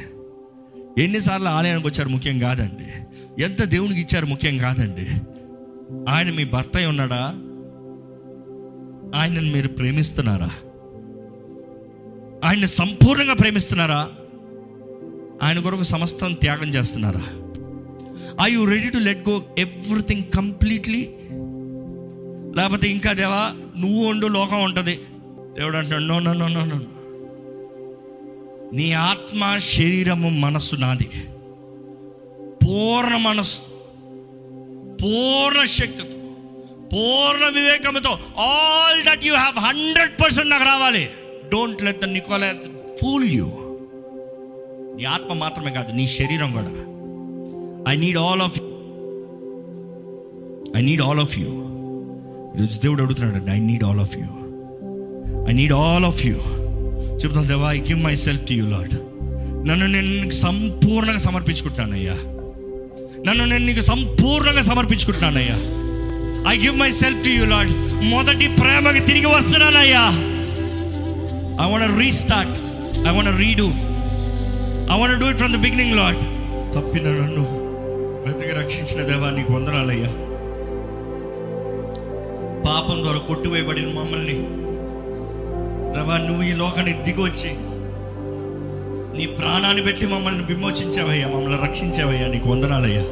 ఎన్నిసార్లు 1.02 1.48
ఆలయానికి 1.48 1.86
వచ్చారు 1.86 2.08
ముఖ్యం 2.08 2.38
కాదండి. 2.38 2.86
ఎంత 3.42 3.64
దేవునికి 3.64 4.00
ఇచ్చారు 4.00 4.26
ముఖ్యం 4.26 4.58
కాదండి. 4.58 5.06
ఆయన 6.08 6.30
మీ 6.30 6.44
భర్త 6.44 6.70
ఉన్నాడా? 6.88 7.48
ఆయనను 9.14 9.52
మీరు 9.52 9.68
ప్రేమిస్తున్నారా? 9.68 10.50
ఆయన్ని 12.44 12.68
సంపూర్ణంగా 12.68 13.34
ప్రేమిస్తున్నారా? 13.34 14.10
ఆయన 15.42 15.58
కొరకు 15.58 15.82
సమస్తం 15.82 16.32
త్యాగం 16.32 16.68
చేస్తున్నారా? 16.68 17.24
I 18.42 18.52
you 18.52 18.64
ready 18.64 18.90
to 18.90 18.98
let 18.98 19.28
go 19.28 19.42
everything 19.58 20.22
completely 20.36 21.14
లేకపోతే 22.56 22.88
ఇంకా 22.88 23.12
దేవా 23.12 23.54
నువ్వు 23.78 24.04
ఉండు 24.04 24.26
లోకం 24.26 24.64
ఉంటుంది. 24.64 25.00
దేవుడు 25.58 25.76
అంటాడు 25.76 26.02
no 26.02 26.18
no 26.18 26.32
no 26.32 26.48
no 26.48 26.64
no 26.64 26.80
నీ 28.72 28.92
ఆత్మ 28.92 29.58
శరీరము 29.58 30.28
మనస్సు 30.28 30.76
నాది. 30.76 31.10
పూర్ణ 32.64 33.16
మనస్సు 33.16 33.60
పూర్ణ 35.02 35.64
శక్తితో 35.64 36.21
పూర్ణ 36.92 37.44
వివేకంతో 37.44 38.18
all 38.38 39.02
that 39.02 39.26
you 39.26 39.34
have 39.34 39.58
hundred 39.58 40.22
percent 40.22 40.50
నాకు 40.50 40.64
రావాలి. 40.64 41.08
Don't 41.52 41.82
let 41.82 42.00
the 42.00 42.04
Nicola 42.04 42.54
fool 43.02 43.30
you 43.30 43.46
నీ 44.96 45.04
ఆత్మ 45.04 45.32
మాత్రమే 45.32 45.70
కాదు 45.70 45.92
నీ 45.92 46.06
శరీరం 46.06 46.52
కూడా. 46.52 46.72
I 47.92 47.96
need 47.96 48.18
all 48.18 48.42
of 48.42 48.58
I 50.76 50.82
need 50.82 51.02
all 51.02 51.20
of 51.20 51.38
you 51.38 51.46
ఈరోజు 52.56 52.78
దేవుడు 52.78 53.02
అడుగుతున్నాడు 53.02 53.50
I 53.50 53.58
need 53.58 53.84
all 53.84 54.00
of 54.00 54.16
you 54.16 54.28
I 55.48 55.52
need 55.52 55.72
all 55.72 56.04
of 56.04 56.26
you 56.26 56.34
చెప్తాను 57.16 57.46
దేవా 57.46 57.72
I 57.72 57.80
give 57.80 58.02
myself 58.14 58.48
to 58.48 58.52
you 58.52 58.66
Lord 58.66 58.94
నన్ను 59.68 59.86
నేను 59.86 60.22
నీకు 60.22 60.34
సంపూర్ణంగా 60.34 61.18
సమర్పించుకుంటున్నానయ్యా. 61.18 62.14
నన్ను 63.26 63.44
నేను 63.44 63.66
నీకు 63.66 63.80
సంపూర్ణంగా 63.80 64.62
సమర్పించుకుంటున్నానయ్యా. 64.62 65.81
I 66.48 66.58
give 66.58 66.76
myself 66.90 67.24
to 67.24 67.28
you 67.28 67.44
Lord 67.46 67.68
మొదటి 68.04 68.48
ప్రేమకి 68.48 69.00
తిరిగి 69.00 69.26
వస్తున్నానయ్యా. 69.26 70.04
I 71.64 71.70
want 71.70 72.00
restart 72.00 72.52
I 73.08 73.10
want 73.10 73.40
redo 73.40 73.66
I 74.92 74.98
want 74.98 75.20
do 75.20 75.28
it 75.28 75.38
from 75.38 75.52
the 75.52 75.56
beginning 75.56 75.96
Lord 75.96 76.16
తప్పిన 76.74 77.02
నన్ను 77.02 77.46
వెతికి 78.26 78.54
రక్షించిన 78.54 79.06
దేవా 79.06 79.30
నీకు 79.30 79.52
వందనాలయ్యా. 79.52 80.06
పాపం 82.66 83.02
ద్వారా 83.02 83.18
కొట్టువేయబడిన 83.18 83.86
మమ్మల్ని. 83.86 84.34
దేవా 85.94 86.18
నువ్వు 86.18 86.42
ఈ 86.42 86.52
లోకానికి 86.52 87.02
దిగొచ్చి 87.02 87.50
నీ 89.18 89.26
ప్రాణాన్ని 89.26 89.82
పెట్టి 89.82 90.06
మమ్మల్ని 90.06 90.44
విమోచించావయ్యా. 90.44 91.28
మమ్మల్ని 91.28 91.62
రక్షించావయ్యా. 91.62 92.26
నీకు 92.28 92.48
వందనాలయ్యా. 92.48 93.02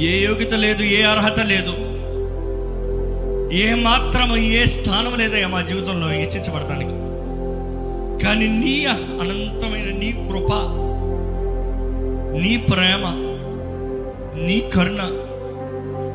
ఏ 0.00 0.24
యోగ్యత 0.24 0.54
లేదు 0.54 0.82
ఏ 0.82 1.02
అర్హత 1.02 1.40
లేదు. 1.40 1.74
ఏ 3.52 3.74
మాత్రము 3.74 4.36
ఏ 4.36 4.64
స్థానం 4.66 5.18
లేదయ్యా 5.18 5.48
మా 5.48 5.60
జీవితంలో 5.60 6.08
హెచ్చించబడటానికి. 6.08 6.90
కానీ 8.24 8.46
నీ 8.46 8.84
అనంతమైన 8.84 9.98
నీ 9.98 10.12
కృప 10.12 10.52
నీ 12.42 12.56
ప్రేమ 12.56 13.24
నీ 14.46 14.60
కరుణ 14.74 15.10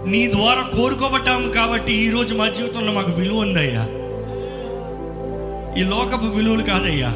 నీ 0.07 0.31
ద్వారా 0.31 0.61
కోరుకోబడ్డాము 0.61 1.49
కాబట్టి 1.49 1.93
ఈరోజు 1.93 2.35
మా 2.35 2.49
జీవితంలో 2.49 2.93
మాకు 2.93 3.11
విలువ 3.11 3.39
ఉందయ్యా. 3.39 3.83
ఈ 5.81 5.83
లోకపు 5.83 6.25
విలువలు 6.25 6.63
కాదయ్యా. 6.63 7.07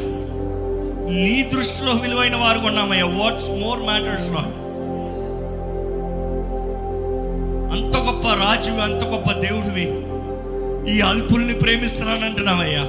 నీ 1.11 1.49
దృష్టిలో 1.53 1.91
విలువైన 1.91 2.35
వారు 2.35 2.59
ఉన్నామయ్యా. 2.59 3.05
వాట్స్ 3.05 3.49
మోర్ 3.49 3.79
మ్యాటర్స్ 3.79 4.29
లాట్ 4.29 4.56
రాజువి 8.39 8.81
అంత 8.81 9.03
గొప్ప 9.03 9.31
దేవుడివి. 9.31 9.85
ఈ 10.93 11.01
అల్పుల్ని 11.01 11.53
ప్రేమిస్తున్నానంటున్నావయ్యా 11.53 12.83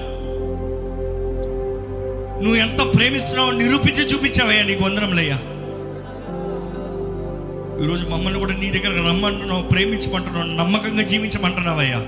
నువ్వు 2.42 2.56
ఎంత 2.56 2.94
ప్రేమిస్తున్నావు 2.96 3.50
నిరూపించి 3.50 4.02
చూపించావయ్యా 4.02 4.62
నీకు 4.62 4.84
వందరంలయ్యా 4.84 5.38
ఈరోజు 7.84 8.06
మమ్మల్ని 8.06 8.38
కూడా 8.38 8.52
నీ 8.52 8.70
దగ్గర 8.70 9.08
రమ్మంటున్నావు 9.08 9.62
ప్రేమించమంటున్నావు 9.62 10.46
నమ్మకంగా 10.56 11.02
జీవించమంటున్నావయ్యా. 11.02 11.98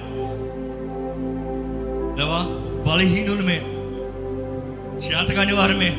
దేవా 2.17 2.41
బలహీనులమే 2.87 3.59
చేతకాని 5.01 5.53
వారమే 5.53 5.91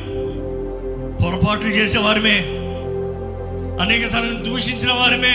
పొరపాట్లు 1.22 1.68
చేసేవారమే 1.68 2.36
అనేక 3.82 4.06
సార్లు 4.06 4.44
దూషించిన 4.44 4.92
వారమే 4.92 5.34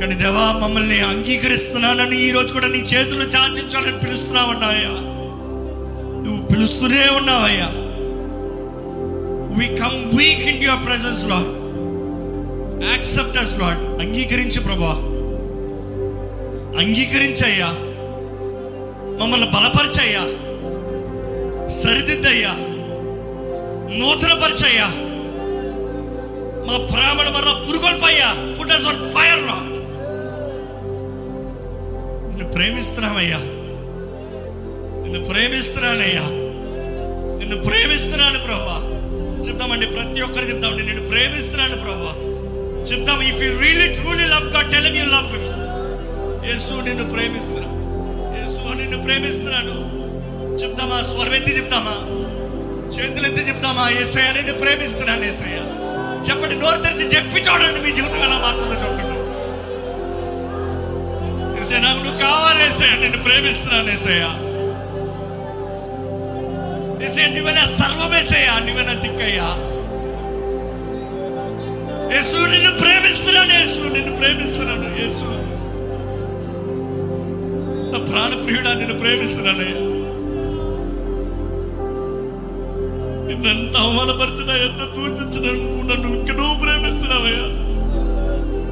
కానీ 0.00 0.14
దేవా 0.14 0.52
మమ్మల్ని 0.52 1.00
అంగీకరిస్తున్నానని 1.00 2.28
ఈ 2.28 2.30
రోజు 2.30 2.52
కూడా 2.52 2.66
నీ 2.66 2.78
చేతులు 2.78 3.22
చాచించాలని 3.22 3.98
పిలుస్తున్నావన్నాయా 3.98 5.14
పిలుస్తూనే 6.46 7.08
ఉన్నావయ్యా 7.16 7.70
we 9.58 9.76
come 9.76 10.18
weak 10.18 10.40
in 10.40 10.64
your 10.64 10.86
presence 10.86 11.24
Lord 11.24 11.64
accept 12.90 13.38
us 13.38 13.58
Lord 13.58 14.02
అంగీకరించు 14.02 14.60
ప్రభా. 14.60 14.90
అంగీకరించయ్యా. 16.80 17.66
మమ్మల్ని 19.20 19.46
బలపరచయ్యా. 19.46 20.20
సరిదిద్దయ్యా. 21.68 22.50
నూతనపరచయ్యా. 23.96 24.86
మా 26.66 26.86
ప్రేమను 26.86 27.30
మరలా 27.30 27.64
పురుగొల్పయ్యా. 27.68 28.56
Put 28.60 28.70
us 28.70 28.86
on 28.86 29.12
fire 29.12 29.46
Lord 29.46 29.73
ప్రేమిస్తున్నామయ్యా 32.96 33.38
నిన్ను 35.04 35.20
ప్రేమిస్తున్నానయ్యా. 35.28 36.24
నిన్ను 37.38 37.56
ప్రేమిస్తున్నాను 37.66 38.38
ప్రభా. 38.46 38.76
చెప్తామండి 39.46 39.86
ప్రతి 39.86 40.22
ఒక్కరు 40.26 40.46
చెప్తామండి 40.50 40.82
నిన్ను 40.82 41.04
ప్రేమిస్తున్నాను 41.10 41.76
ప్రభా. 41.84 42.12
చెప్తాం 42.88 43.18
if 43.30 43.42
you 43.44 43.50
really 43.62 43.88
truly 43.98 44.26
love 44.34 44.46
God 44.54 44.70
tell 44.72 44.88
you 45.00 45.06
love 45.16 45.28
him 45.34 45.48
యేసు 46.48 46.74
నిన్ను 46.88 47.06
ప్రేమిస్తున్నాను 47.14 47.72
యేసు 48.38 48.74
నిన్ను 48.80 49.00
ప్రేమిస్తున్నాను 49.04 49.76
చెప్తామా 50.62 50.98
స్వరమెత్తి 51.10 51.58
చెప్తామా 51.58 51.96
చేతులు 52.94 53.26
ఎత్తి 53.26 53.44
చెప్తామా 53.50 53.84
ఏసయ్య 54.02 54.30
నిన్ను 54.38 54.54
ప్రేమిస్తున్నాను 54.62 55.24
ఏసయ్య. 55.30 55.58
చెప్పండి 56.26 56.56
నోరు 56.62 56.78
తెరిచి 56.84 57.06
చెప్పి 57.14 57.38
చూడండి 57.46 57.80
మీ 57.84 57.90
జీవితం 57.96 58.20
ఎలా 58.26 58.38
మారుతుందో 58.44 58.76
చూడండి. 58.82 58.93
ఏసయ్య 61.74 61.84
నాకు 61.84 62.00
నువ్వు 62.00 62.18
కావాలి 62.20 62.64
నిన్ను 63.02 63.18
ప్రేమిస్తున్నాను 63.24 63.88
ఏసయ్య. 63.90 64.24
ఏసయ్య 67.06 67.26
నువ్వే 67.34 67.64
సర్వమేసయ్య 67.78 68.50
నువ్వే 68.66 68.94
దిక్కయ్యా. 69.02 69.48
యేసు 72.12 72.36
నిన్ను 72.52 72.70
ప్రేమిస్తున్నాను 72.80 73.52
యేసు 73.54 73.80
నిన్ను 73.94 74.12
ప్రేమిస్తున్నాను 74.18 74.88
యేసు 75.00 75.26
నా 77.92 77.98
ప్రాణప్రియుడా 78.08 78.70
నిన్ను 78.74 78.96
ప్రేమిస్తున్నానయ్యా 79.02 79.80
నిన్నంత 83.28 83.76
అవమానపరిచిన 83.84 84.50
ఎంత 84.64 84.82
దూచించిన 84.96 85.46
నన్ను 85.90 86.08
ఇంక 86.16 86.30
నువ్వు 86.40 86.56
ప్రేమిస్తున్నావయ్యా 86.64 87.46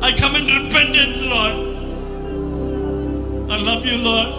I 0.08 0.12
come 0.22 0.36
in 0.40 0.50
repentance 0.56 1.22
Lord 1.32 1.60
I 3.53 3.59
love 3.67 3.87
you 3.89 3.97
lord 4.07 4.33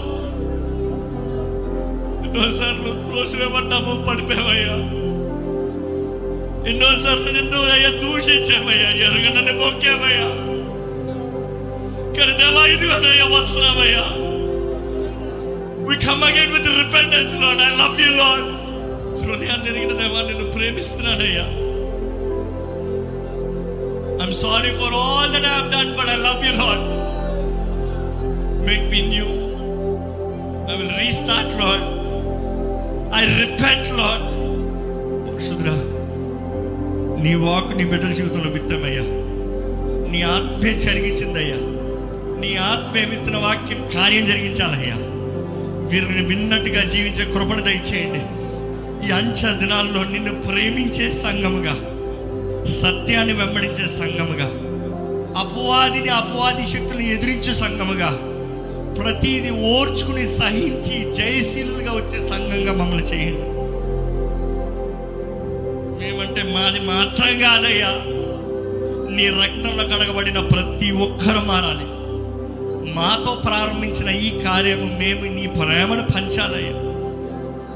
ఎన్నోసార్లు 2.27 2.93
త్రోసివేయబడ్డాము 3.07 3.93
పడిపోయావయ్యా 4.09 4.77
ఎన్నోసార్లు 6.71 7.31
నిన్ను 7.37 7.61
అయ్యా 7.75 7.91
దూషించామయ్యా 8.03 8.89
ఎరగనని 9.07 9.55
మొక్కామయ్యా 9.61 10.29
కానీ 12.17 12.33
దేవా 12.41 12.65
ఇదిగోనయ్యా 12.75 13.29
వస్తున్నామయ్యా 13.35 14.07
We 15.83 15.95
come 15.99 16.23
again 16.23 16.51
with 16.53 16.67
repentance, 16.79 17.35
Lord. 17.35 17.61
I 17.61 17.71
love 17.77 17.99
you, 17.99 18.11
Lord. 18.15 18.43
హృదయాన్ని 19.21 19.69
ఎరిగిన 19.71 19.93
దేవా 20.01 20.21
నిన్ను 20.27 20.47
ప్రేమిస్తున్నానయ్యా 20.55 21.45
I'm 24.19 24.37
sorry 24.43 24.71
for 24.81 24.97
all 25.01 25.31
that 25.35 25.47
I 25.47 25.55
have 25.55 25.71
done 25.75 25.93
but 25.99 26.11
I 26.11 26.19
love 26.27 26.45
you 26.47 26.53
Lord 26.61 26.85
Make 28.66 28.86
me 28.92 29.02
new. 29.08 29.30
I 30.70 30.76
will 30.80 30.94
restart, 31.00 31.50
Lord. 31.62 31.84
I 33.14 33.24
repent, 33.34 33.86
Lord. 34.00 34.24
పరిశుద్రా 35.28 35.76
నీ 37.24 37.34
వాక్ 37.44 37.72
నీ 37.78 37.84
బిడ్డల 37.92 38.14
జీవితంలో 38.14 38.50
విత్తమయ్యా 38.50 39.04
నీ 40.12 40.20
ఆత్మే 40.34 40.72
జరిగించిందయ్యా 40.86 41.60
నీ 42.42 42.52
ఆత్మే 42.70 43.04
విత్తన 43.12 43.38
వాక్యం 43.38 43.82
కార్యం 43.96 44.26
జరిగించాలయ్యా 44.26 44.98
వీరిని 45.92 46.24
విన్నట్టుగా 46.32 46.84
జీవించే 46.94 47.26
కృపణ 47.34 47.60
దయచేయండి 47.60 48.22
ఈ 49.06 49.12
అంచ 49.12 49.52
దినాల్లో 49.62 50.04
నిన్ను 50.12 50.34
ప్రేమించే 50.46 51.08
సంఘముగా 51.24 51.76
సత్యాన్ని 52.82 53.34
వెంబడించే 53.34 53.88
సంఘముగా 54.00 54.50
అపవాదిని 55.42 56.12
అపవాది 56.20 56.66
శక్తులను 56.74 57.08
ఎదిరించే 57.16 57.54
సంఘముగా 57.64 58.10
ప్రతిది 58.98 59.52
ఓర్చుకుని 59.52 60.28
సహించి 60.28 61.14
జయశీలుగా 61.14 61.92
వచ్చే 61.92 62.22
సంఘంగా 62.22 62.72
మమ్మల్ని 62.72 63.04
చేయండి. 63.04 63.42
మేమంటే 66.00 66.44
మాది 66.44 66.80
మాత్రం 66.80 67.40
కాదయ్యా. 67.40 67.90
నీ 69.16 69.28
రక్తంలో 69.28 69.84
కడగబడిన 69.84 70.40
ప్రతి 70.40 70.92
ఒక్కరు 70.92 71.40
మారాలి. 71.40 72.04
మాతో 72.94 73.36
ప్రారంభించిన 73.36 74.10
ఈ 74.10 74.40
కార్యము 74.40 75.00
మేము 75.00 75.36
నీ 75.36 75.48
ప్రేమను 75.48 76.04
పంచాలయ్యా. 76.16 76.72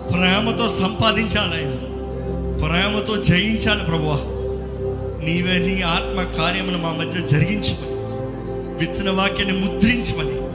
ప్రేమతో 0.10 0.68
సంపాదించాలయ్యా. 0.68 1.72
ప్రేమతో 2.68 3.24
జయించాలి 3.24 3.84
ప్రభు 3.84 4.38
నీవే 5.26 5.58
నీ 5.58 5.82
ఆత్మ 5.82 6.44
కార్యమును 6.44 6.78
మా 6.78 6.92
మధ్య 6.92 7.28
జరిగించమని 7.28 7.98
విత్తన 8.80 9.10
వాక్యాన్ని 9.10 9.62
ముద్రించమని 9.62 10.47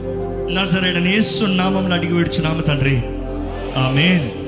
నజరేడని 0.53 1.13
యేసు 1.13 1.43
నామంలో 1.43 1.95
అడిగి 1.95 2.13
విడుచున్నాము 2.13 2.61
తండ్రి. 2.61 3.01
ఆమెన్. 3.79 4.42